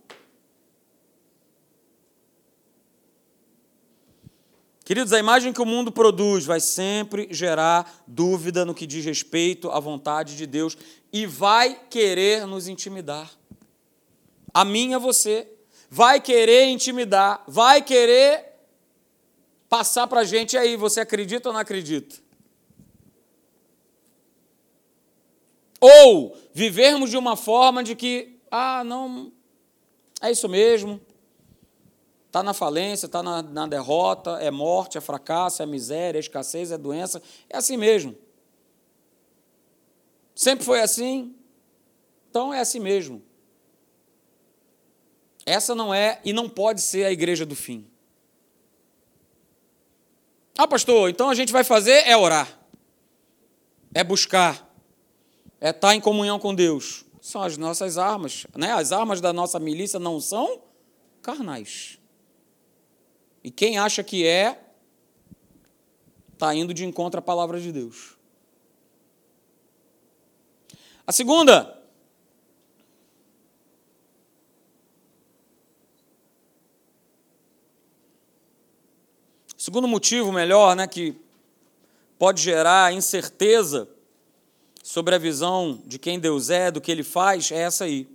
Queridos, 4.91 5.13
a 5.13 5.21
imagem 5.21 5.53
que 5.53 5.63
o 5.63 5.65
mundo 5.65 5.93
produz 5.93 6.45
vai 6.45 6.59
sempre 6.59 7.29
gerar 7.31 8.03
dúvida 8.09 8.65
no 8.65 8.75
que 8.75 8.89
diz 8.89 9.05
respeito 9.05 9.71
à 9.71 9.79
vontade 9.79 10.37
de 10.37 10.49
Deus 10.49 10.77
e 11.13 11.27
vai 11.27 11.81
querer 11.89 12.45
nos 12.45 12.67
intimidar. 12.67 13.31
A 14.53 14.65
mim, 14.65 14.93
a 14.93 14.99
você. 14.99 15.49
Vai 15.89 16.21
querer 16.21 16.65
intimidar, 16.71 17.45
vai 17.47 17.83
querer 17.83 18.45
passar 19.69 20.09
para 20.09 20.23
a 20.23 20.25
gente 20.25 20.59
aí, 20.59 20.75
você 20.75 20.99
acredita 20.99 21.51
ou 21.51 21.53
não 21.53 21.61
acredita? 21.61 22.17
Ou 25.81 26.37
vivermos 26.53 27.11
de 27.11 27.17
uma 27.17 27.37
forma 27.37 27.85
de 27.85 27.95
que, 27.95 28.41
ah, 28.51 28.83
não, 28.83 29.31
é 30.21 30.33
isso 30.33 30.49
mesmo, 30.49 31.01
Está 32.31 32.45
na 32.45 32.55
falência, 32.55 33.07
está 33.07 33.25
na, 33.25 33.43
na, 33.43 33.67
derrota, 33.67 34.39
é 34.41 34.53
morte, 34.53 34.97
é 34.97 35.01
fracasso, 35.01 35.65
é 35.65 35.67
miséria, 35.67 36.17
é 36.17 36.21
escassez, 36.21 36.71
é 36.71 36.79
doença. 36.79 37.21
É 37.49 37.57
assim 37.57 37.77
mesmo. 37.77 38.17
Sempre 40.33 40.65
foi 40.65 40.81
assim, 40.81 41.35
então 42.31 42.55
é 42.55 42.61
assim 42.61 42.79
mesmo. 42.79 43.21
Essa 45.45 45.75
não 45.75 45.93
é 45.93 46.21
e 46.25 46.33
não 46.33 46.49
pode 46.49 46.83
ser 46.83 47.05
a 47.05 47.11
igreja 47.11 47.45
do 47.45 47.57
fim. 47.57 47.85
Ah, 50.57 50.69
pastor, 50.69 51.11
então 51.11 51.31
a 51.31 51.35
gente 51.35 51.53
vai 51.53 51.65
fazer 51.65 52.07
é 52.07 52.17
orar, 52.17 52.61
é 53.93 54.05
buscar, 54.05 54.73
é 55.61 55.71
estar 55.71 55.97
em 55.97 56.01
comunhão 56.01 56.39
com 56.39 56.55
Deus. 56.55 57.05
São 57.21 57.43
as 57.43 57.57
nossas 57.57 57.99
armas, 57.99 58.47
né? 58.57 58.73
As 58.73 58.93
armas 58.93 59.21
da 59.21 59.33
nossa 59.33 59.59
milícia 59.59 59.99
não 59.99 60.21
são 60.21 60.63
carnais. 61.21 62.00
E 63.43 63.51
quem 63.51 63.79
acha 63.79 64.03
que 64.05 64.27
é, 64.27 64.61
está 66.33 66.55
indo 66.55 66.73
de 66.73 66.85
encontro 66.85 67.19
à 67.19 67.23
palavra 67.23 67.61
de 67.61 67.73
Deus. 67.73 68.17
A 71.07 71.13
segunda. 71.13 71.79
Segundo 79.57 79.87
motivo, 79.87 80.33
melhor, 80.33 80.75
né, 80.75 80.87
que 80.87 81.15
pode 82.19 82.43
gerar 82.43 82.93
incerteza 82.93 83.89
sobre 84.83 85.15
a 85.15 85.19
visão 85.19 85.83
de 85.85 85.99
quem 85.99 86.19
Deus 86.19 86.51
é, 86.51 86.71
do 86.71 86.81
que 86.81 86.91
ele 86.91 87.03
faz, 87.03 87.51
é 87.53 87.57
essa 87.57 87.85
aí. 87.85 88.09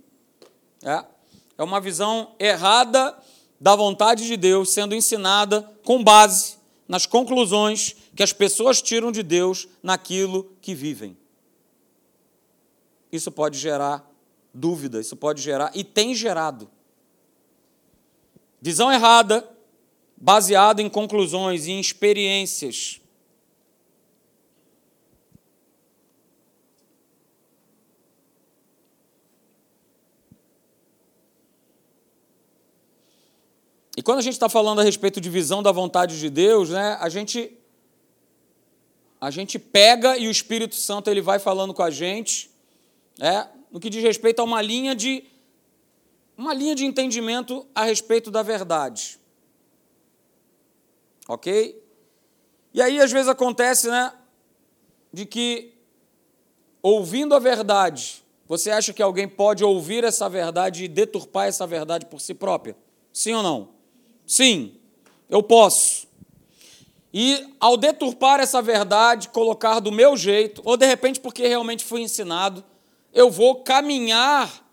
É, 0.82 1.04
é 1.58 1.62
uma 1.62 1.80
visão 1.80 2.34
errada 2.38 3.16
da 3.60 3.74
vontade 3.74 4.26
de 4.26 4.36
Deus 4.36 4.70
sendo 4.70 4.94
ensinada 4.94 5.62
com 5.84 6.02
base 6.02 6.56
nas 6.88 7.06
conclusões 7.06 7.96
que 8.14 8.22
as 8.22 8.32
pessoas 8.32 8.80
tiram 8.80 9.10
de 9.10 9.22
Deus 9.22 9.68
naquilo 9.82 10.50
que 10.60 10.74
vivem. 10.74 11.16
Isso 13.10 13.30
pode 13.30 13.58
gerar 13.58 14.08
dúvida, 14.52 15.00
isso 15.00 15.16
pode 15.16 15.42
gerar, 15.42 15.70
e 15.74 15.84
tem 15.84 16.14
gerado. 16.14 16.70
Visão 18.60 18.90
errada, 18.90 19.48
baseada 20.16 20.80
em 20.80 20.88
conclusões 20.88 21.66
e 21.66 21.72
em 21.72 21.80
experiências. 21.80 23.00
E 33.96 34.02
quando 34.02 34.18
a 34.18 34.22
gente 34.22 34.34
está 34.34 34.48
falando 34.48 34.80
a 34.80 34.84
respeito 34.84 35.20
de 35.20 35.30
visão 35.30 35.62
da 35.62 35.72
vontade 35.72 36.20
de 36.20 36.28
Deus, 36.28 36.68
né, 36.68 36.98
a 37.00 37.08
gente 37.08 37.58
a 39.18 39.30
gente 39.30 39.58
pega 39.58 40.18
e 40.18 40.28
o 40.28 40.30
Espírito 40.30 40.74
Santo 40.74 41.08
ele 41.08 41.22
vai 41.22 41.38
falando 41.38 41.72
com 41.72 41.82
a 41.82 41.90
gente, 41.90 42.50
né, 43.18 43.48
no 43.72 43.80
que 43.80 43.88
diz 43.88 44.02
respeito 44.02 44.40
a 44.40 44.44
uma 44.44 44.60
linha 44.60 44.94
de 44.94 45.24
uma 46.36 46.52
linha 46.52 46.74
de 46.74 46.84
entendimento 46.84 47.66
a 47.74 47.84
respeito 47.84 48.30
da 48.30 48.42
verdade. 48.42 49.18
Ok? 51.26 51.82
E 52.74 52.82
aí, 52.82 53.00
às 53.00 53.10
vezes, 53.10 53.26
acontece, 53.26 53.88
né? 53.88 54.12
De 55.10 55.24
que, 55.24 55.72
ouvindo 56.82 57.34
a 57.34 57.38
verdade, 57.38 58.22
você 58.46 58.70
acha 58.70 58.92
que 58.92 59.02
alguém 59.02 59.26
pode 59.26 59.64
ouvir 59.64 60.04
essa 60.04 60.28
verdade 60.28 60.84
e 60.84 60.88
deturpar 60.88 61.46
essa 61.46 61.66
verdade 61.66 62.04
por 62.04 62.20
si 62.20 62.34
própria? 62.34 62.76
Sim 63.12 63.32
ou 63.32 63.42
não? 63.42 63.75
Sim, 64.26 64.74
eu 65.28 65.42
posso. 65.42 66.06
E 67.14 67.54
ao 67.60 67.76
deturpar 67.76 68.40
essa 68.40 68.60
verdade, 68.60 69.28
colocar 69.28 69.80
do 69.80 69.90
meu 69.90 70.16
jeito, 70.16 70.60
ou 70.64 70.76
de 70.76 70.84
repente 70.86 71.20
porque 71.20 71.46
realmente 71.46 71.84
fui 71.84 72.02
ensinado, 72.02 72.62
eu 73.12 73.30
vou 73.30 73.62
caminhar 73.62 74.66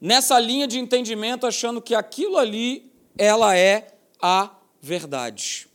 nessa 0.00 0.38
linha 0.38 0.66
de 0.66 0.78
entendimento 0.78 1.46
achando 1.46 1.82
que 1.82 1.94
aquilo 1.94 2.38
ali 2.38 2.90
ela 3.18 3.56
é 3.56 3.88
a 4.22 4.50
verdade. 4.80 5.68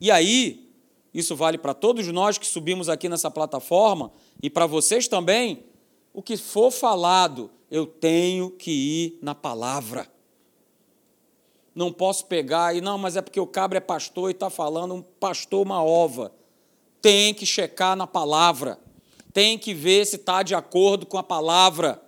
E 0.00 0.10
aí, 0.10 0.68
isso 1.14 1.36
vale 1.36 1.58
para 1.58 1.72
todos 1.72 2.06
nós 2.08 2.36
que 2.36 2.46
subimos 2.46 2.88
aqui 2.88 3.08
nessa 3.08 3.30
plataforma 3.30 4.10
e 4.42 4.50
para 4.50 4.66
vocês 4.66 5.06
também, 5.06 5.64
o 6.12 6.22
que 6.22 6.36
for 6.36 6.70
falado, 6.70 7.50
eu 7.70 7.86
tenho 7.86 8.50
que 8.50 8.70
ir 8.70 9.18
na 9.22 9.34
palavra. 9.34 10.15
Não 11.76 11.92
posso 11.92 12.26
pegar 12.26 12.74
e 12.74 12.80
não, 12.80 12.98
mas 12.98 13.16
é 13.16 13.22
porque 13.22 13.38
o 13.38 13.46
cabra 13.46 13.78
é 13.78 13.80
pastor 13.80 14.30
e 14.30 14.32
está 14.32 14.50
falando 14.50 14.94
um 14.94 15.02
pastor 15.02 15.64
uma 15.64 15.80
ova. 15.84 16.32
Tem 17.00 17.32
que 17.32 17.46
checar 17.46 17.94
na 17.94 18.06
palavra. 18.06 18.80
Tem 19.32 19.56
que 19.56 19.72
ver 19.72 20.04
se 20.06 20.16
está 20.16 20.42
de 20.42 20.56
acordo 20.56 21.06
com 21.06 21.18
a 21.18 21.22
palavra 21.22 22.02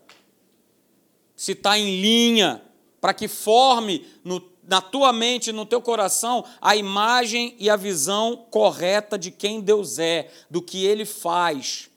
se 1.39 1.53
está 1.53 1.79
em 1.79 2.01
linha, 2.01 2.61
para 3.01 3.15
que 3.15 3.29
forme 3.29 4.05
no, 4.25 4.43
na 4.67 4.81
tua 4.81 5.13
mente, 5.13 5.53
no 5.53 5.65
teu 5.65 5.81
coração, 5.81 6.45
a 6.61 6.75
imagem 6.75 7.55
e 7.61 7.71
a 7.71 7.77
visão 7.77 8.45
correta 8.51 9.17
de 9.17 9.31
quem 9.31 9.61
Deus 9.61 10.01
é, 10.01 10.29
do 10.51 10.61
que 10.61 10.85
Ele 10.85 11.05
faz, 11.05 11.89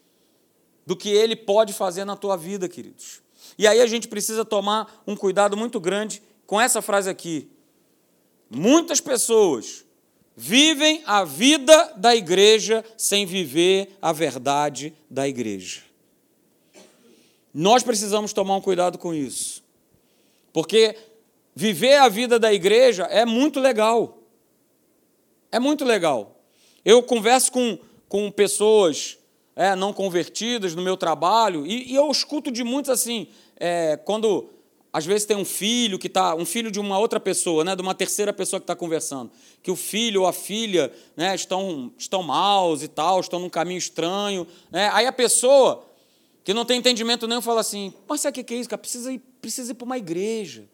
do 0.86 0.94
que 0.94 1.08
Ele 1.08 1.34
pode 1.34 1.72
fazer 1.72 2.04
na 2.04 2.14
tua 2.14 2.36
vida, 2.36 2.68
queridos. 2.68 3.20
E 3.58 3.66
aí 3.66 3.80
a 3.80 3.86
gente 3.88 4.06
precisa 4.06 4.44
tomar 4.44 5.02
um 5.04 5.16
cuidado 5.16 5.56
muito 5.56 5.80
grande 5.80 6.22
com 6.46 6.60
essa 6.60 6.80
frase 6.80 7.10
aqui. 7.10 7.50
Muitas 8.54 9.00
pessoas 9.00 9.82
vivem 10.36 11.02
a 11.06 11.24
vida 11.24 11.94
da 11.96 12.14
igreja 12.14 12.84
sem 12.98 13.24
viver 13.24 13.96
a 14.00 14.12
verdade 14.12 14.92
da 15.08 15.26
igreja. 15.26 15.80
Nós 17.52 17.82
precisamos 17.82 18.34
tomar 18.34 18.56
um 18.56 18.60
cuidado 18.60 18.98
com 18.98 19.14
isso. 19.14 19.64
Porque 20.52 20.94
viver 21.54 21.96
a 21.96 22.10
vida 22.10 22.38
da 22.38 22.52
igreja 22.52 23.04
é 23.04 23.24
muito 23.24 23.58
legal. 23.58 24.18
É 25.50 25.58
muito 25.58 25.82
legal. 25.82 26.38
Eu 26.84 27.02
converso 27.02 27.52
com, 27.52 27.78
com 28.06 28.30
pessoas 28.30 29.18
é, 29.56 29.74
não 29.74 29.94
convertidas 29.94 30.74
no 30.74 30.82
meu 30.82 30.96
trabalho 30.96 31.66
e, 31.66 31.90
e 31.90 31.94
eu 31.94 32.10
escuto 32.10 32.50
de 32.50 32.62
muitos 32.62 32.90
assim, 32.90 33.28
é, 33.56 33.96
quando 33.96 34.50
às 34.92 35.06
vezes 35.06 35.24
tem 35.24 35.36
um 35.36 35.44
filho 35.44 35.98
que 35.98 36.06
está, 36.06 36.34
um 36.34 36.44
filho 36.44 36.70
de 36.70 36.78
uma 36.78 36.98
outra 36.98 37.18
pessoa, 37.18 37.64
né, 37.64 37.74
de 37.74 37.80
uma 37.80 37.94
terceira 37.94 38.32
pessoa 38.32 38.60
que 38.60 38.64
está 38.64 38.76
conversando, 38.76 39.30
que 39.62 39.70
o 39.70 39.76
filho 39.76 40.22
ou 40.22 40.26
a 40.26 40.32
filha 40.34 40.92
né, 41.16 41.34
estão, 41.34 41.90
estão 41.96 42.22
maus 42.22 42.82
e 42.82 42.88
tal, 42.88 43.18
estão 43.18 43.40
num 43.40 43.48
caminho 43.48 43.78
estranho. 43.78 44.46
Né, 44.70 44.90
aí 44.92 45.06
a 45.06 45.12
pessoa 45.12 45.86
que 46.44 46.52
não 46.52 46.66
tem 46.66 46.78
entendimento 46.78 47.26
nenhum, 47.26 47.40
fala 47.40 47.60
assim: 47.60 47.94
mas 48.06 48.20
sabe 48.20 48.40
o 48.40 48.44
que 48.44 48.52
é 48.52 48.58
isso, 48.58 48.68
cara? 48.68 48.80
Precisa 48.80 49.10
ir, 49.10 49.22
precisa 49.40 49.72
ir 49.72 49.74
para 49.74 49.86
uma 49.86 49.96
igreja. 49.96 50.68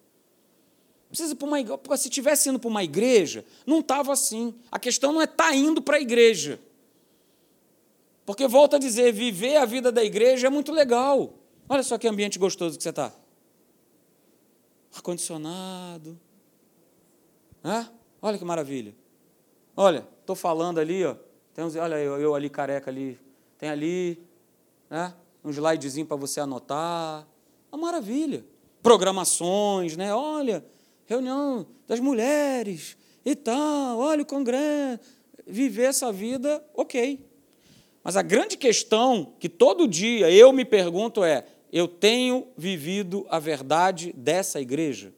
Precisa 1.09 1.33
ir 1.33 1.37
para 1.37 1.47
uma 1.47 1.61
igreja. 1.61 1.97
Se 1.97 2.11
tivesse 2.11 2.49
indo 2.49 2.59
para 2.59 2.69
uma 2.69 2.83
igreja, 2.83 3.45
não 3.65 3.79
estava 3.79 4.13
assim. 4.13 4.53
A 4.71 4.81
questão 4.81 5.13
não 5.13 5.21
é 5.21 5.25
estar 5.25 5.45
tá 5.45 5.55
indo 5.55 5.81
para 5.81 5.97
a 5.97 6.01
igreja. 6.01 6.59
Porque, 8.27 8.47
volto 8.49 8.77
a 8.77 8.79
dizer, 8.79 9.13
viver 9.13 9.57
a 9.57 9.65
vida 9.65 9.93
da 9.93 10.05
igreja 10.05 10.49
é 10.49 10.51
muito 10.51 10.73
legal. 10.73 11.35
Olha 11.69 11.83
só 11.83 11.97
que 11.97 12.09
ambiente 12.09 12.39
gostoso 12.39 12.77
que 12.77 12.83
você 12.83 12.91
está. 12.91 13.15
Ar-condicionado. 14.95 16.19
É? 17.65 17.87
Olha 18.21 18.39
que 18.39 18.45
maravilha. 18.45 18.95
Olha, 19.77 20.07
estou 20.21 20.35
falando 20.35 20.79
ali, 20.79 21.05
ó. 21.05 21.17
Tem 21.55 21.65
uns, 21.65 21.77
olha 21.77 21.97
eu, 21.97 22.19
eu 22.21 22.35
ali 22.35 22.49
careca 22.49 22.91
ali. 22.91 23.19
Tem 23.59 23.69
ali. 23.69 24.23
Né? 24.89 25.15
um 25.45 25.51
slidezinho 25.51 26.07
para 26.07 26.17
você 26.17 26.41
anotar. 26.41 27.27
Uma 27.73 27.87
maravilha. 27.87 28.45
Programações, 28.83 29.97
né? 29.97 30.15
Olha, 30.15 30.65
reunião 31.07 31.67
das 31.87 32.01
mulheres 32.01 32.97
e 33.25 33.35
tal, 33.35 33.99
olha 33.99 34.23
o 34.23 34.27
congresso. 34.27 35.01
Viver 35.47 35.85
essa 35.85 36.13
vida, 36.13 36.63
ok. 36.75 37.25
Mas 38.05 38.17
a 38.17 38.23
grande 38.23 38.57
questão 38.57 39.35
que 39.39 39.49
todo 39.49 39.89
dia 39.89 40.31
eu 40.31 40.53
me 40.53 40.65
pergunto 40.65 41.25
é: 41.25 41.47
eu 41.73 41.87
tenho 41.87 42.49
vivido 42.57 43.27
a 43.29 43.39
verdade 43.39 44.13
dessa 44.13 44.61
igreja? 44.61 45.13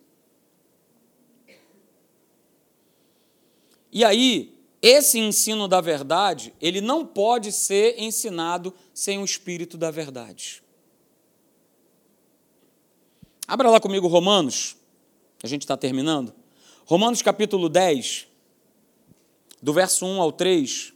E 3.93 4.05
aí, 4.05 4.57
esse 4.81 5.19
ensino 5.19 5.67
da 5.67 5.81
verdade, 5.81 6.55
ele 6.61 6.81
não 6.81 7.05
pode 7.05 7.53
ser 7.53 7.99
ensinado 7.99 8.73
sem 8.95 9.19
o 9.19 9.25
espírito 9.25 9.77
da 9.77 9.91
verdade. 9.91 10.63
Abra 13.47 13.69
lá 13.69 13.81
comigo 13.81 14.07
Romanos, 14.07 14.77
a 15.43 15.47
gente 15.47 15.63
está 15.63 15.77
terminando. 15.77 16.33
Romanos 16.85 17.21
capítulo 17.21 17.69
10, 17.69 18.29
do 19.61 19.73
verso 19.73 20.07
1 20.07 20.21
ao 20.21 20.33
3. 20.33 20.95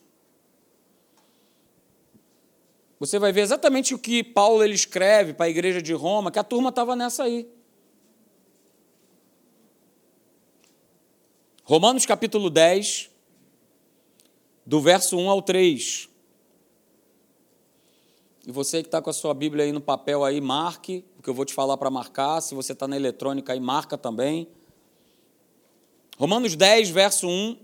Você 2.98 3.18
vai 3.18 3.32
ver 3.32 3.40
exatamente 3.42 3.94
o 3.94 3.98
que 3.98 4.22
Paulo 4.22 4.62
ele 4.62 4.74
escreve 4.74 5.34
para 5.34 5.46
a 5.46 5.48
igreja 5.48 5.82
de 5.82 5.92
Roma, 5.92 6.30
que 6.30 6.38
a 6.38 6.44
turma 6.44 6.68
estava 6.68 6.94
nessa 6.94 7.24
aí. 7.24 7.48
Romanos 11.64 12.06
capítulo 12.06 12.50
10, 12.50 13.10
do 14.66 14.80
verso 14.80 15.16
1 15.16 15.30
ao 15.30 15.42
3. 15.42 16.08
E 18.46 18.52
você 18.52 18.82
que 18.82 18.88
está 18.88 19.00
com 19.00 19.08
a 19.08 19.12
sua 19.14 19.32
Bíblia 19.32 19.64
aí 19.64 19.72
no 19.72 19.80
papel 19.80 20.22
aí, 20.22 20.40
marque, 20.40 21.04
porque 21.16 21.30
eu 21.30 21.34
vou 21.34 21.46
te 21.46 21.54
falar 21.54 21.78
para 21.78 21.90
marcar. 21.90 22.42
Se 22.42 22.54
você 22.54 22.72
está 22.74 22.86
na 22.86 22.94
eletrônica 22.94 23.52
aí, 23.52 23.58
marca 23.58 23.96
também. 23.96 24.46
Romanos 26.18 26.54
10, 26.54 26.90
verso 26.90 27.26
1, 27.26 27.58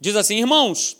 diz 0.00 0.14
assim: 0.14 0.36
Irmãos, 0.36 0.96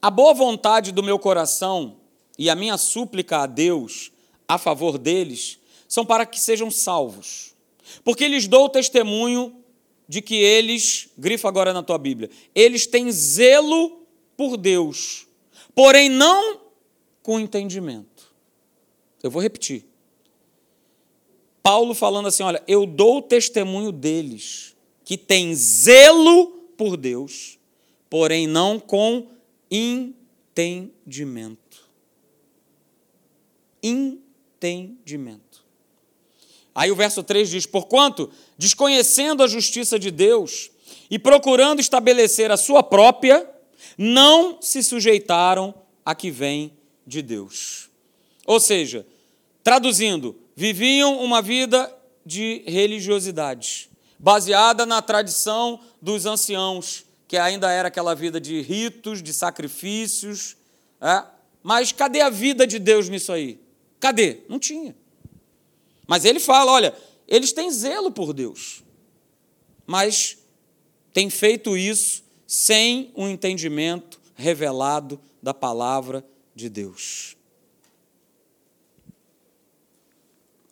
a 0.00 0.08
boa 0.10 0.32
vontade 0.32 0.92
do 0.92 1.02
meu 1.02 1.18
coração 1.18 1.96
e 2.38 2.50
a 2.50 2.54
minha 2.54 2.76
súplica 2.76 3.38
a 3.38 3.46
Deus 3.46 4.10
a 4.46 4.58
favor 4.58 4.98
deles 4.98 5.58
são 5.88 6.04
para 6.04 6.26
que 6.26 6.40
sejam 6.40 6.70
salvos. 6.70 7.54
Porque 8.02 8.26
lhes 8.26 8.46
dou 8.46 8.68
testemunho 8.68 9.54
de 10.08 10.20
que 10.20 10.34
eles, 10.34 11.08
grifa 11.16 11.48
agora 11.48 11.72
na 11.72 11.82
tua 11.82 11.98
Bíblia, 11.98 12.30
eles 12.54 12.86
têm 12.86 13.10
zelo 13.10 14.02
por 14.36 14.56
Deus, 14.56 15.26
porém 15.74 16.08
não 16.08 16.60
com 17.22 17.40
entendimento. 17.40 18.34
Eu 19.22 19.30
vou 19.30 19.40
repetir. 19.40 19.86
Paulo 21.62 21.94
falando 21.94 22.28
assim: 22.28 22.42
olha, 22.42 22.62
eu 22.68 22.84
dou 22.84 23.22
testemunho 23.22 23.90
deles, 23.90 24.76
que 25.02 25.16
tem 25.16 25.54
zelo 25.54 26.48
por 26.76 26.96
Deus, 26.96 27.58
porém 28.10 28.46
não 28.46 28.78
com 28.78 29.28
entendimento. 29.70 31.83
Entendimento. 33.86 35.62
Aí 36.74 36.90
o 36.90 36.96
verso 36.96 37.22
3 37.22 37.50
diz: 37.50 37.66
Porquanto, 37.66 38.30
desconhecendo 38.58 39.42
a 39.42 39.46
justiça 39.46 39.98
de 39.98 40.10
Deus 40.10 40.70
e 41.10 41.18
procurando 41.18 41.80
estabelecer 41.80 42.50
a 42.50 42.56
sua 42.56 42.82
própria, 42.82 43.48
não 43.96 44.60
se 44.60 44.82
sujeitaram 44.82 45.74
a 46.04 46.14
que 46.14 46.30
vem 46.30 46.72
de 47.06 47.22
Deus. 47.22 47.90
Ou 48.46 48.58
seja, 48.58 49.06
traduzindo, 49.62 50.36
viviam 50.56 51.22
uma 51.22 51.40
vida 51.40 51.94
de 52.24 52.62
religiosidade, 52.66 53.90
baseada 54.18 54.86
na 54.86 55.02
tradição 55.02 55.78
dos 56.00 56.26
anciãos, 56.26 57.04
que 57.28 57.36
ainda 57.36 57.70
era 57.70 57.88
aquela 57.88 58.14
vida 58.14 58.40
de 58.40 58.60
ritos, 58.60 59.22
de 59.22 59.32
sacrifícios. 59.32 60.56
É? 61.00 61.22
Mas 61.62 61.92
cadê 61.92 62.20
a 62.20 62.30
vida 62.30 62.66
de 62.66 62.78
Deus 62.78 63.08
nisso 63.08 63.32
aí? 63.32 63.58
Cadê? 64.04 64.40
Não 64.50 64.58
tinha. 64.58 64.94
Mas 66.06 66.26
ele 66.26 66.38
fala: 66.38 66.70
olha, 66.70 66.94
eles 67.26 67.54
têm 67.54 67.70
zelo 67.70 68.12
por 68.12 68.34
Deus, 68.34 68.84
mas 69.86 70.36
têm 71.10 71.30
feito 71.30 71.74
isso 71.74 72.22
sem 72.46 73.10
um 73.16 73.26
entendimento 73.26 74.20
revelado 74.34 75.18
da 75.42 75.54
palavra 75.54 76.22
de 76.54 76.68
Deus. 76.68 77.34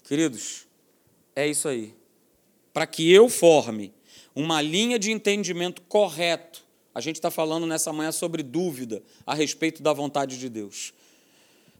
Queridos, 0.04 0.66
é 1.34 1.48
isso 1.48 1.68
aí. 1.68 1.94
Para 2.70 2.86
que 2.86 3.10
eu 3.10 3.30
forme 3.30 3.94
uma 4.34 4.60
linha 4.60 4.98
de 4.98 5.10
entendimento 5.10 5.80
correto, 5.88 6.66
a 6.94 7.00
gente 7.00 7.16
está 7.16 7.30
falando 7.30 7.66
nessa 7.66 7.94
manhã 7.94 8.12
sobre 8.12 8.42
dúvida 8.42 9.02
a 9.24 9.34
respeito 9.34 9.82
da 9.82 9.94
vontade 9.94 10.38
de 10.38 10.50
Deus. 10.50 10.92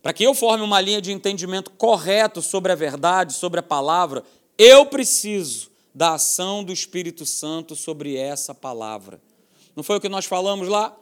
Para 0.03 0.13
que 0.13 0.25
eu 0.25 0.35
forme 0.35 0.65
uma 0.65 0.81
linha 0.81 1.01
de 1.01 1.13
entendimento 1.13 1.71
correto 1.71 2.43
sobre 2.43 2.73
a 2.73 2.75
verdade, 2.75 3.35
sobre 3.35 3.61
a 3.61 3.63
palavra, 3.63 4.25
eu 4.59 4.85
preciso 4.85 5.71
da 5.95 6.15
ação 6.15 6.65
do 6.65 6.73
Espírito 6.73 7.25
Santo 7.25 7.77
sobre 7.77 8.17
essa 8.17 8.55
palavra. 8.55 9.21
Não 9.77 9.85
foi 9.85 9.99
o 9.99 10.01
que 10.01 10.09
nós 10.09 10.25
falamos 10.25 10.69
lá? 10.69 10.97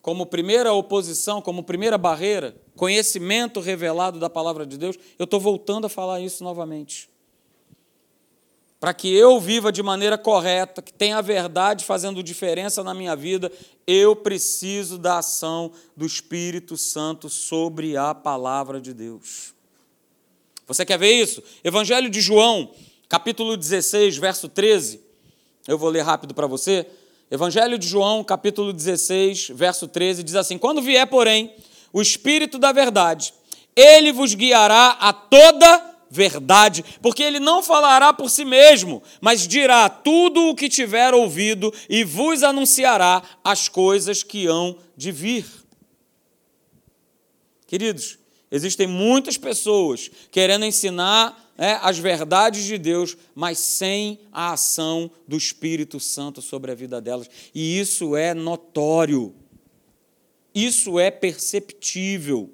Como 0.00 0.24
primeira 0.24 0.72
oposição, 0.72 1.42
como 1.42 1.62
primeira 1.62 1.98
barreira, 1.98 2.56
conhecimento 2.74 3.60
revelado 3.60 4.18
da 4.18 4.30
palavra 4.30 4.64
de 4.64 4.78
Deus, 4.78 4.96
eu 5.18 5.24
estou 5.24 5.38
voltando 5.38 5.84
a 5.84 5.90
falar 5.90 6.20
isso 6.20 6.42
novamente 6.42 7.10
para 8.80 8.94
que 8.94 9.14
eu 9.14 9.38
viva 9.38 9.70
de 9.70 9.82
maneira 9.82 10.16
correta, 10.16 10.80
que 10.80 10.92
tenha 10.92 11.18
a 11.18 11.20
verdade 11.20 11.84
fazendo 11.84 12.22
diferença 12.22 12.82
na 12.82 12.94
minha 12.94 13.14
vida, 13.14 13.52
eu 13.86 14.16
preciso 14.16 14.96
da 14.96 15.18
ação 15.18 15.70
do 15.94 16.06
Espírito 16.06 16.78
Santo 16.78 17.28
sobre 17.28 17.94
a 17.98 18.14
palavra 18.14 18.80
de 18.80 18.94
Deus. 18.94 19.52
Você 20.66 20.86
quer 20.86 20.98
ver 20.98 21.12
isso? 21.12 21.42
Evangelho 21.62 22.08
de 22.08 22.22
João, 22.22 22.70
capítulo 23.06 23.54
16, 23.54 24.16
verso 24.16 24.48
13. 24.48 25.02
Eu 25.68 25.76
vou 25.76 25.90
ler 25.90 26.00
rápido 26.00 26.32
para 26.32 26.46
você. 26.46 26.86
Evangelho 27.30 27.76
de 27.76 27.86
João, 27.86 28.24
capítulo 28.24 28.72
16, 28.72 29.50
verso 29.50 29.86
13, 29.88 30.22
diz 30.22 30.36
assim: 30.36 30.56
Quando 30.56 30.80
vier, 30.80 31.06
porém, 31.06 31.54
o 31.92 32.00
Espírito 32.00 32.58
da 32.58 32.72
verdade, 32.72 33.34
ele 33.76 34.10
vos 34.10 34.32
guiará 34.32 34.96
a 35.00 35.12
toda 35.12 35.89
verdade, 36.10 36.84
porque 37.00 37.22
ele 37.22 37.38
não 37.38 37.62
falará 37.62 38.12
por 38.12 38.28
si 38.28 38.44
mesmo, 38.44 39.00
mas 39.20 39.46
dirá 39.46 39.88
tudo 39.88 40.48
o 40.48 40.56
que 40.56 40.68
tiver 40.68 41.14
ouvido 41.14 41.72
e 41.88 42.02
vos 42.02 42.42
anunciará 42.42 43.22
as 43.44 43.68
coisas 43.68 44.24
que 44.24 44.46
hão 44.46 44.76
de 44.96 45.12
vir. 45.12 45.46
Queridos, 47.66 48.18
existem 48.50 48.88
muitas 48.88 49.38
pessoas 49.38 50.10
querendo 50.32 50.64
ensinar 50.64 51.52
é, 51.56 51.78
as 51.82 51.98
verdades 51.98 52.64
de 52.64 52.76
Deus, 52.76 53.16
mas 53.32 53.58
sem 53.58 54.18
a 54.32 54.54
ação 54.54 55.08
do 55.28 55.36
Espírito 55.36 56.00
Santo 56.00 56.42
sobre 56.42 56.72
a 56.72 56.74
vida 56.74 57.00
delas, 57.00 57.30
e 57.54 57.78
isso 57.78 58.16
é 58.16 58.34
notório, 58.34 59.32
isso 60.52 60.98
é 60.98 61.10
perceptível. 61.10 62.50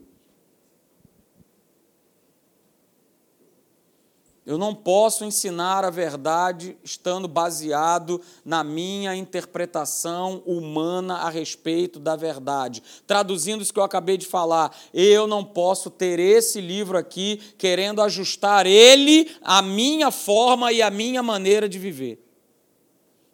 Eu 4.47 4.57
não 4.57 4.73
posso 4.73 5.25
ensinar 5.25 5.85
a 5.85 5.91
verdade 5.91 6.79
estando 6.85 7.27
baseado 7.27 8.21
na 8.45 8.63
minha 8.63 9.13
interpretação 9.17 10.41
humana 10.47 11.17
a 11.17 11.29
respeito 11.29 11.99
da 11.99 12.15
verdade. 12.15 12.81
Traduzindo 13.09 13.61
isso 13.61 13.73
que 13.73 13.81
eu 13.81 13.85
acabei 13.85 14.17
de 14.17 14.25
falar, 14.25 14.73
eu 14.95 15.27
não 15.27 15.45
posso 15.45 15.91
ter 15.91 16.21
esse 16.21 16.61
livro 16.61 16.97
aqui 16.97 17.39
querendo 17.59 18.01
ajustar 18.01 18.67
ele 18.67 19.37
à 19.43 19.61
minha 19.61 20.13
forma 20.13 20.71
e 20.71 20.81
à 20.81 20.91
minha 20.91 21.25
maneira 21.25 21.69
de 21.69 21.81
viver. 21.81 22.25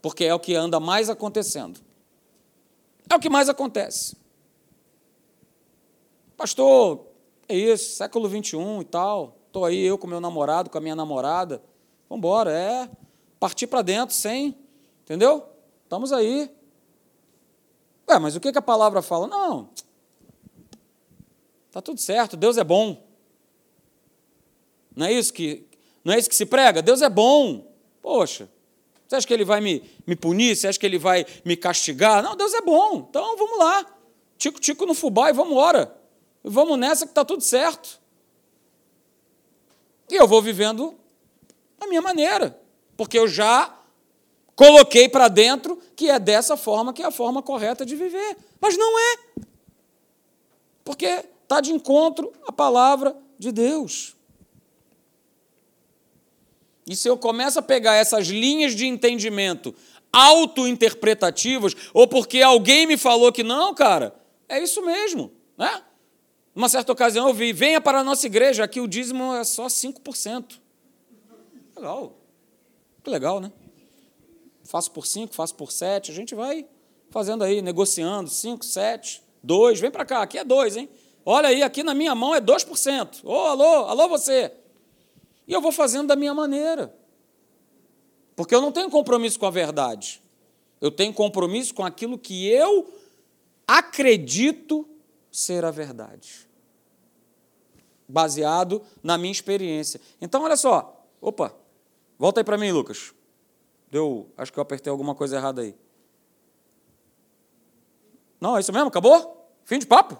Porque 0.01 0.25
é 0.25 0.35
o 0.35 0.40
que 0.40 0.55
anda 0.55 0.81
mais 0.81 1.11
acontecendo. 1.11 1.79
É 3.11 3.14
o 3.14 3.20
que 3.20 3.29
mais 3.29 3.51
acontece. 3.51 4.16
Pastor, 6.38 7.07
é 7.46 7.55
isso, 7.55 7.96
século 7.96 8.31
21 8.31 8.81
e 8.81 8.85
tal. 8.87 9.42
Estou 9.53 9.67
aí 9.67 9.85
eu 9.85 9.99
com 9.99 10.07
meu 10.07 10.19
namorado, 10.19 10.71
com 10.71 10.79
a 10.79 10.81
minha 10.81 10.97
namorada. 10.97 11.62
Vamos 12.09 12.21
embora, 12.21 12.51
é 12.51 12.88
partir 13.38 13.67
para 13.67 13.83
dentro 13.83 14.15
sem, 14.15 14.57
entendeu? 15.03 15.47
Estamos 15.85 16.11
aí. 16.11 16.51
Ué, 18.09 18.19
mas 18.19 18.35
o 18.35 18.41
que, 18.41 18.51
que 18.51 18.57
a 18.57 18.62
palavra 18.62 19.03
fala? 19.03 19.27
Não, 19.27 19.69
está 21.67 21.83
tudo 21.83 22.01
certo, 22.01 22.35
Deus 22.35 22.57
é 22.57 22.65
bom. 22.65 23.07
Não 24.97 25.05
é 25.05 25.12
isso 25.12 25.35
que, 25.35 25.67
não 26.03 26.15
é 26.15 26.19
isso 26.19 26.31
que 26.31 26.35
se 26.35 26.47
prega? 26.47 26.81
Deus 26.81 27.03
é 27.03 27.11
bom. 27.11 27.71
Poxa, 28.01 28.49
você 29.07 29.17
acha 29.17 29.27
que 29.27 29.35
ele 29.35 29.45
vai 29.45 29.61
me, 29.61 29.85
me 30.07 30.17
punir? 30.17 30.57
Você 30.57 30.67
acha 30.67 30.79
que 30.79 30.87
ele 30.87 30.99
vai 30.99 31.27
me 31.45 31.59
castigar? 31.59 32.23
Não, 32.23 32.35
Deus 32.35 32.55
é 32.55 32.62
bom. 32.62 33.07
Então 33.11 33.37
vamos 33.37 33.59
lá. 33.59 33.85
Tico-tico 34.38 34.87
no 34.87 34.95
fubá 34.95 35.29
e 35.29 35.35
vamos 35.35 35.53
embora. 35.53 35.95
Vamos 36.43 36.79
nessa 36.79 37.05
que 37.05 37.11
está 37.11 37.23
tudo 37.23 37.43
certo. 37.43 38.01
E 40.12 40.16
eu 40.16 40.29
vou 40.29 40.42
vivendo 40.42 40.94
da 41.79 41.87
minha 41.87 42.03
maneira, 42.03 42.61
porque 42.98 43.18
eu 43.18 43.27
já 43.27 43.75
coloquei 44.55 45.09
para 45.09 45.27
dentro 45.27 45.81
que 45.96 46.11
é 46.11 46.18
dessa 46.18 46.55
forma 46.55 46.92
que 46.92 47.03
é 47.03 47.07
a 47.07 47.11
forma 47.11 47.42
correta 47.42 47.87
de 47.87 47.96
viver. 47.96 48.37
Mas 48.61 48.77
não 48.77 48.98
é. 48.98 49.16
Porque 50.85 51.25
está 51.42 51.62
de 51.62 51.72
encontro 51.72 52.31
à 52.46 52.53
palavra 52.53 53.16
de 53.38 53.51
Deus. 53.51 54.14
E 56.87 56.94
se 56.94 57.09
eu 57.09 57.16
começo 57.16 57.59
a 57.59 57.62
pegar 57.62 57.94
essas 57.94 58.27
linhas 58.27 58.77
de 58.77 58.87
entendimento 58.87 59.75
auto-interpretativas, 60.12 61.75
ou 61.94 62.07
porque 62.07 62.42
alguém 62.42 62.87
me 62.87 62.98
falou 62.98 63.33
que 63.33 63.42
não, 63.42 63.75
cara, 63.75 64.14
é 64.46 64.62
isso 64.62 64.85
mesmo, 64.85 65.33
né? 65.57 65.83
Uma 66.55 66.69
certa 66.69 66.93
ocasião 66.93 67.29
eu 67.29 67.35
vi, 67.35 67.53
venha 67.53 67.81
para 67.81 68.01
a 68.01 68.05
nossa 68.05 68.27
igreja, 68.27 68.65
aqui 68.65 68.81
o 68.81 68.87
dízimo 68.87 69.35
é 69.35 69.45
só 69.45 69.67
5%. 69.67 70.61
Legal. 71.75 72.19
Que 73.03 73.11
legal, 73.11 73.41
né? 73.41 73.51
Faço 74.65 74.91
por 74.91 75.07
5, 75.07 75.35
faço 75.35 75.55
por 75.55 75.73
7, 75.73 76.11
a 76.11 76.15
gente 76.15 76.35
vai 76.35 76.67
fazendo 77.11 77.43
aí, 77.43 77.62
negociando, 77.62 78.29
5, 78.29 78.65
7, 78.65 79.23
2, 79.43 79.81
vem 79.81 79.91
para 79.91 80.05
cá, 80.05 80.23
aqui 80.23 80.38
é 80.38 80.45
2, 80.45 80.77
hein? 80.77 80.88
Olha 81.25 81.49
aí, 81.49 81.62
aqui 81.62 81.83
na 81.83 81.95
minha 81.95 82.15
mão 82.15 82.35
é 82.35 82.41
2%. 82.41 83.25
Ô, 83.25 83.31
oh, 83.33 83.47
alô, 83.47 83.87
alô 83.87 84.09
você. 84.09 84.53
E 85.47 85.53
eu 85.53 85.61
vou 85.61 85.73
fazendo 85.73 86.09
da 86.09 86.17
minha 86.17 86.35
maneira. 86.35 86.94
Porque 88.35 88.55
eu 88.55 88.61
não 88.61 88.73
tenho 88.73 88.90
compromisso 88.90 89.38
com 89.38 89.46
a 89.46 89.50
verdade. 89.50 90.23
Eu 90.81 90.90
tenho 90.90 91.13
compromisso 91.13 91.75
com 91.75 91.85
aquilo 91.85 92.19
que 92.19 92.48
eu 92.48 92.92
acredito 93.67 94.88
ser 95.33 95.65
a 95.65 95.71
verdade. 95.71 96.47
Baseado 98.07 98.83
na 99.03 99.17
minha 99.17 99.33
experiência. 99.33 100.01
Então, 100.21 100.43
olha 100.43 100.57
só. 100.57 101.09
Opa, 101.21 101.55
volta 102.19 102.41
aí 102.41 102.45
para 102.45 102.59
mim, 102.59 102.71
Lucas. 102.71 103.15
Deu, 103.91 104.31
acho 104.37 104.53
que 104.53 104.59
eu 104.59 104.63
apertei 104.63 104.91
alguma 104.91 105.15
coisa 105.15 105.37
errada 105.37 105.63
aí. 105.63 105.75
Não, 108.41 108.57
é 108.57 108.61
isso 108.61 108.73
mesmo? 108.73 108.89
Acabou? 108.89 109.51
Fim 109.65 109.79
de 109.79 109.87
papo? 109.87 110.19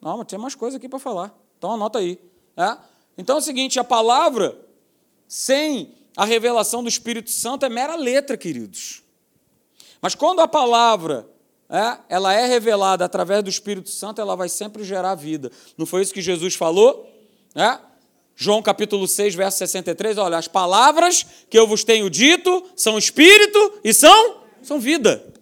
Não, 0.00 0.18
mas 0.18 0.26
tem 0.26 0.38
mais 0.38 0.54
coisa 0.54 0.76
aqui 0.76 0.88
para 0.88 0.98
falar. 0.98 1.36
Então 1.58 1.72
anota 1.72 1.98
aí. 1.98 2.20
É? 2.56 2.78
Então 3.16 3.36
é 3.36 3.38
o 3.40 3.42
seguinte: 3.42 3.80
a 3.80 3.84
palavra, 3.84 4.56
sem 5.26 5.94
a 6.16 6.24
revelação 6.24 6.82
do 6.82 6.88
Espírito 6.88 7.30
Santo, 7.30 7.66
é 7.66 7.68
mera 7.68 7.96
letra, 7.96 8.36
queridos. 8.36 9.02
Mas 10.00 10.14
quando 10.14 10.40
a 10.40 10.46
palavra 10.46 11.28
é, 11.70 11.98
ela 12.08 12.32
é 12.32 12.46
revelada 12.46 13.04
através 13.04 13.42
do 13.42 13.50
Espírito 13.50 13.90
Santo, 13.90 14.20
ela 14.20 14.34
vai 14.34 14.48
sempre 14.48 14.82
gerar 14.84 15.14
vida. 15.14 15.52
Não 15.76 15.84
foi 15.84 16.02
isso 16.02 16.14
que 16.14 16.22
Jesus 16.22 16.54
falou? 16.54 17.12
É? 17.54 17.78
João 18.34 18.62
capítulo 18.62 19.06
6, 19.06 19.34
verso 19.34 19.58
63, 19.58 20.16
olha, 20.16 20.38
as 20.38 20.48
palavras 20.48 21.26
que 21.50 21.58
eu 21.58 21.66
vos 21.66 21.84
tenho 21.84 22.08
dito 22.08 22.64
são 22.76 22.96
espírito 22.96 23.80
e 23.82 23.92
são, 23.92 24.42
são 24.62 24.78
vida. 24.78 25.34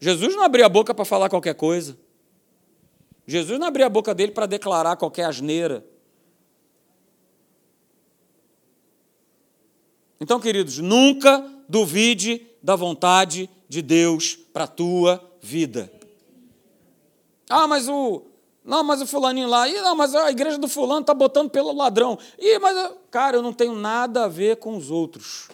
Jesus 0.00 0.34
não 0.34 0.44
abria 0.44 0.66
a 0.66 0.68
boca 0.68 0.94
para 0.94 1.04
falar 1.04 1.28
qualquer 1.28 1.54
coisa. 1.54 1.98
Jesus 3.26 3.58
não 3.58 3.66
abria 3.66 3.86
a 3.86 3.90
boca 3.90 4.14
dele 4.14 4.32
para 4.32 4.46
declarar 4.46 4.96
qualquer 4.96 5.24
asneira. 5.24 5.84
Então, 10.20 10.40
queridos, 10.40 10.78
nunca 10.78 11.44
duvide 11.68 12.46
da 12.62 12.74
vontade 12.74 13.42
de 13.42 13.50
Deus 13.82 14.36
para 14.52 14.64
a 14.64 14.68
tua 14.68 15.22
vida. 15.40 15.92
Ah, 17.48 17.66
mas 17.66 17.88
o. 17.88 18.22
Não, 18.64 18.84
mas 18.84 19.00
o 19.00 19.06
fulaninho 19.06 19.48
lá. 19.48 19.68
Ih, 19.68 19.80
não, 19.80 19.94
mas 19.94 20.14
a 20.14 20.30
igreja 20.30 20.58
do 20.58 20.68
fulano 20.68 21.00
está 21.00 21.14
botando 21.14 21.50
pelo 21.50 21.72
ladrão. 21.72 22.18
Ih, 22.38 22.58
mas. 22.58 22.92
Cara, 23.10 23.36
eu 23.36 23.42
não 23.42 23.52
tenho 23.52 23.74
nada 23.74 24.24
a 24.24 24.28
ver 24.28 24.56
com 24.56 24.76
os 24.76 24.90
outros. 24.90 25.48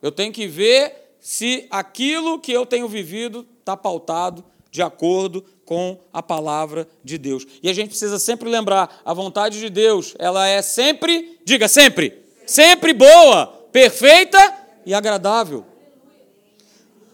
Eu 0.00 0.10
tenho 0.10 0.32
que 0.32 0.46
ver 0.46 1.14
se 1.20 1.66
aquilo 1.70 2.38
que 2.38 2.50
eu 2.50 2.64
tenho 2.64 2.88
vivido 2.88 3.46
está 3.60 3.76
pautado 3.76 4.42
de 4.70 4.82
acordo 4.82 5.44
com 5.66 5.98
a 6.12 6.22
palavra 6.22 6.88
de 7.04 7.18
Deus. 7.18 7.46
E 7.62 7.68
a 7.68 7.72
gente 7.72 7.90
precisa 7.90 8.18
sempre 8.18 8.48
lembrar, 8.48 9.02
a 9.04 9.12
vontade 9.12 9.60
de 9.60 9.68
Deus, 9.68 10.14
ela 10.18 10.46
é 10.46 10.62
sempre, 10.62 11.38
diga 11.44 11.68
sempre, 11.68 12.24
sempre 12.46 12.92
boa, 12.92 13.46
perfeita 13.70 14.38
e 14.86 14.94
agradável. 14.94 15.64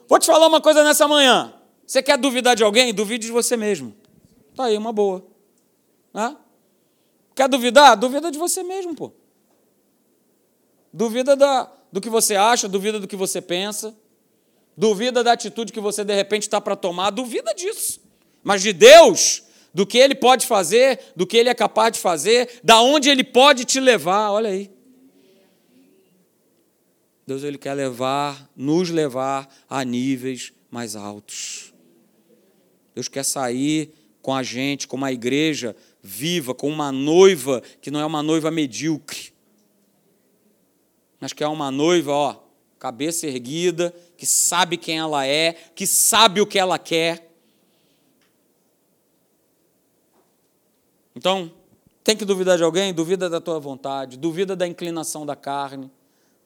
Vou 0.09 0.19
te 0.19 0.27
falar 0.27 0.47
uma 0.47 0.61
coisa 0.61 0.85
nessa 0.85 1.09
manhã. 1.09 1.53
Você 1.87 2.03
quer 2.03 2.19
duvidar 2.19 2.57
de 2.57 2.63
alguém? 2.63 2.93
Duvide 2.93 3.27
de 3.27 3.33
você 3.33 3.57
mesmo. 3.57 3.95
Tá 4.55 4.65
aí, 4.65 4.77
uma 4.77 4.93
boa. 4.93 5.27
Né? 6.13 6.37
Quer 7.35 7.49
duvidar? 7.49 7.97
Duvida 7.97 8.31
de 8.31 8.39
você 8.39 8.63
mesmo, 8.63 8.95
pô. 8.95 9.13
Duvida 10.93 11.37
da, 11.37 11.71
do 11.93 12.01
que 12.01 12.09
você 12.09 12.35
acha, 12.35 12.69
duvida 12.69 12.99
do 12.99 13.07
que 13.07 13.17
você 13.17 13.41
pensa, 13.41 13.95
duvida 14.77 15.23
da 15.23 15.33
atitude 15.33 15.73
que 15.73 15.81
você 15.81 16.05
de 16.05 16.15
repente 16.15 16.43
está 16.43 16.61
para 16.61 16.75
tomar, 16.75 17.11
duvida 17.11 17.55
disso. 17.55 18.01
Mas 18.43 18.63
de 18.63 18.73
Deus, 18.73 19.43
do 19.75 19.87
que 19.87 19.99
Ele 19.99 20.15
pode 20.15 20.47
fazer, 20.47 21.01
do 21.15 21.27
que 21.27 21.37
Ele 21.37 21.51
é 21.51 21.55
capaz 21.55 21.93
de 21.93 21.99
fazer, 21.99 22.61
da 22.65 22.81
onde 22.81 23.11
Ele 23.11 23.23
pode 23.23 23.65
te 23.65 23.79
levar, 23.79 24.31
olha 24.31 24.49
aí. 24.49 24.71
Deus 27.27 27.43
ele 27.43 27.59
quer 27.59 27.75
levar, 27.75 28.49
nos 28.55 28.89
levar 28.91 29.53
a 29.69 29.85
níveis 29.85 30.53
mais 30.71 30.95
altos. 30.95 31.75
Deus 32.95 33.09
quer 33.09 33.25
sair 33.25 33.93
com 34.23 34.33
a 34.33 34.45
gente, 34.45 34.87
com 34.87 34.97
uma 34.97 35.11
igreja 35.11 35.75
viva, 36.01 36.55
com 36.55 36.69
uma 36.69 36.93
noiva 36.93 37.61
que 37.81 37.91
não 37.91 37.99
é 37.99 38.07
uma 38.07 38.23
noiva 38.23 38.51
medíocre, 38.51 39.35
mas 41.19 41.33
que 41.33 41.43
é 41.43 41.49
uma 41.49 41.69
noiva, 41.71 42.13
ó, 42.13 42.37
cabeça 42.79 43.27
erguida, 43.27 43.93
que 44.17 44.25
sabe 44.25 44.77
quem 44.77 44.99
ela 44.99 45.27
é, 45.27 45.53
que 45.53 45.87
sabe 45.87 46.41
o 46.41 46.47
que 46.47 46.59
ela 46.59 46.79
quer. 46.79 47.29
Então, 51.15 51.51
tem 52.05 52.17
que 52.17 52.25
duvidar 52.25 52.57
de 52.57 52.63
alguém? 52.63 52.95
Duvida 52.95 53.29
da 53.29 53.41
tua 53.41 53.59
vontade, 53.59 54.17
duvida 54.17 54.55
da 54.55 54.67
inclinação 54.67 55.27
da 55.27 55.35
carne 55.35 55.91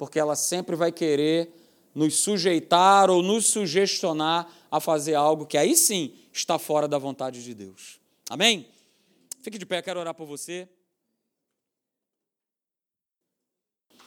porque 0.00 0.18
ela 0.18 0.34
sempre 0.34 0.74
vai 0.74 0.90
querer 0.90 1.52
nos 1.94 2.16
sujeitar 2.16 3.10
ou 3.10 3.22
nos 3.22 3.44
sugestionar 3.48 4.50
a 4.70 4.80
fazer 4.80 5.14
algo 5.14 5.44
que 5.44 5.58
aí 5.58 5.76
sim 5.76 6.14
está 6.32 6.58
fora 6.58 6.88
da 6.88 6.96
vontade 6.96 7.44
de 7.44 7.52
Deus. 7.52 8.00
Amém? 8.30 8.66
Fique 9.42 9.58
de 9.58 9.66
pé, 9.66 9.82
quero 9.82 10.00
orar 10.00 10.14
por 10.14 10.26
você. 10.26 10.66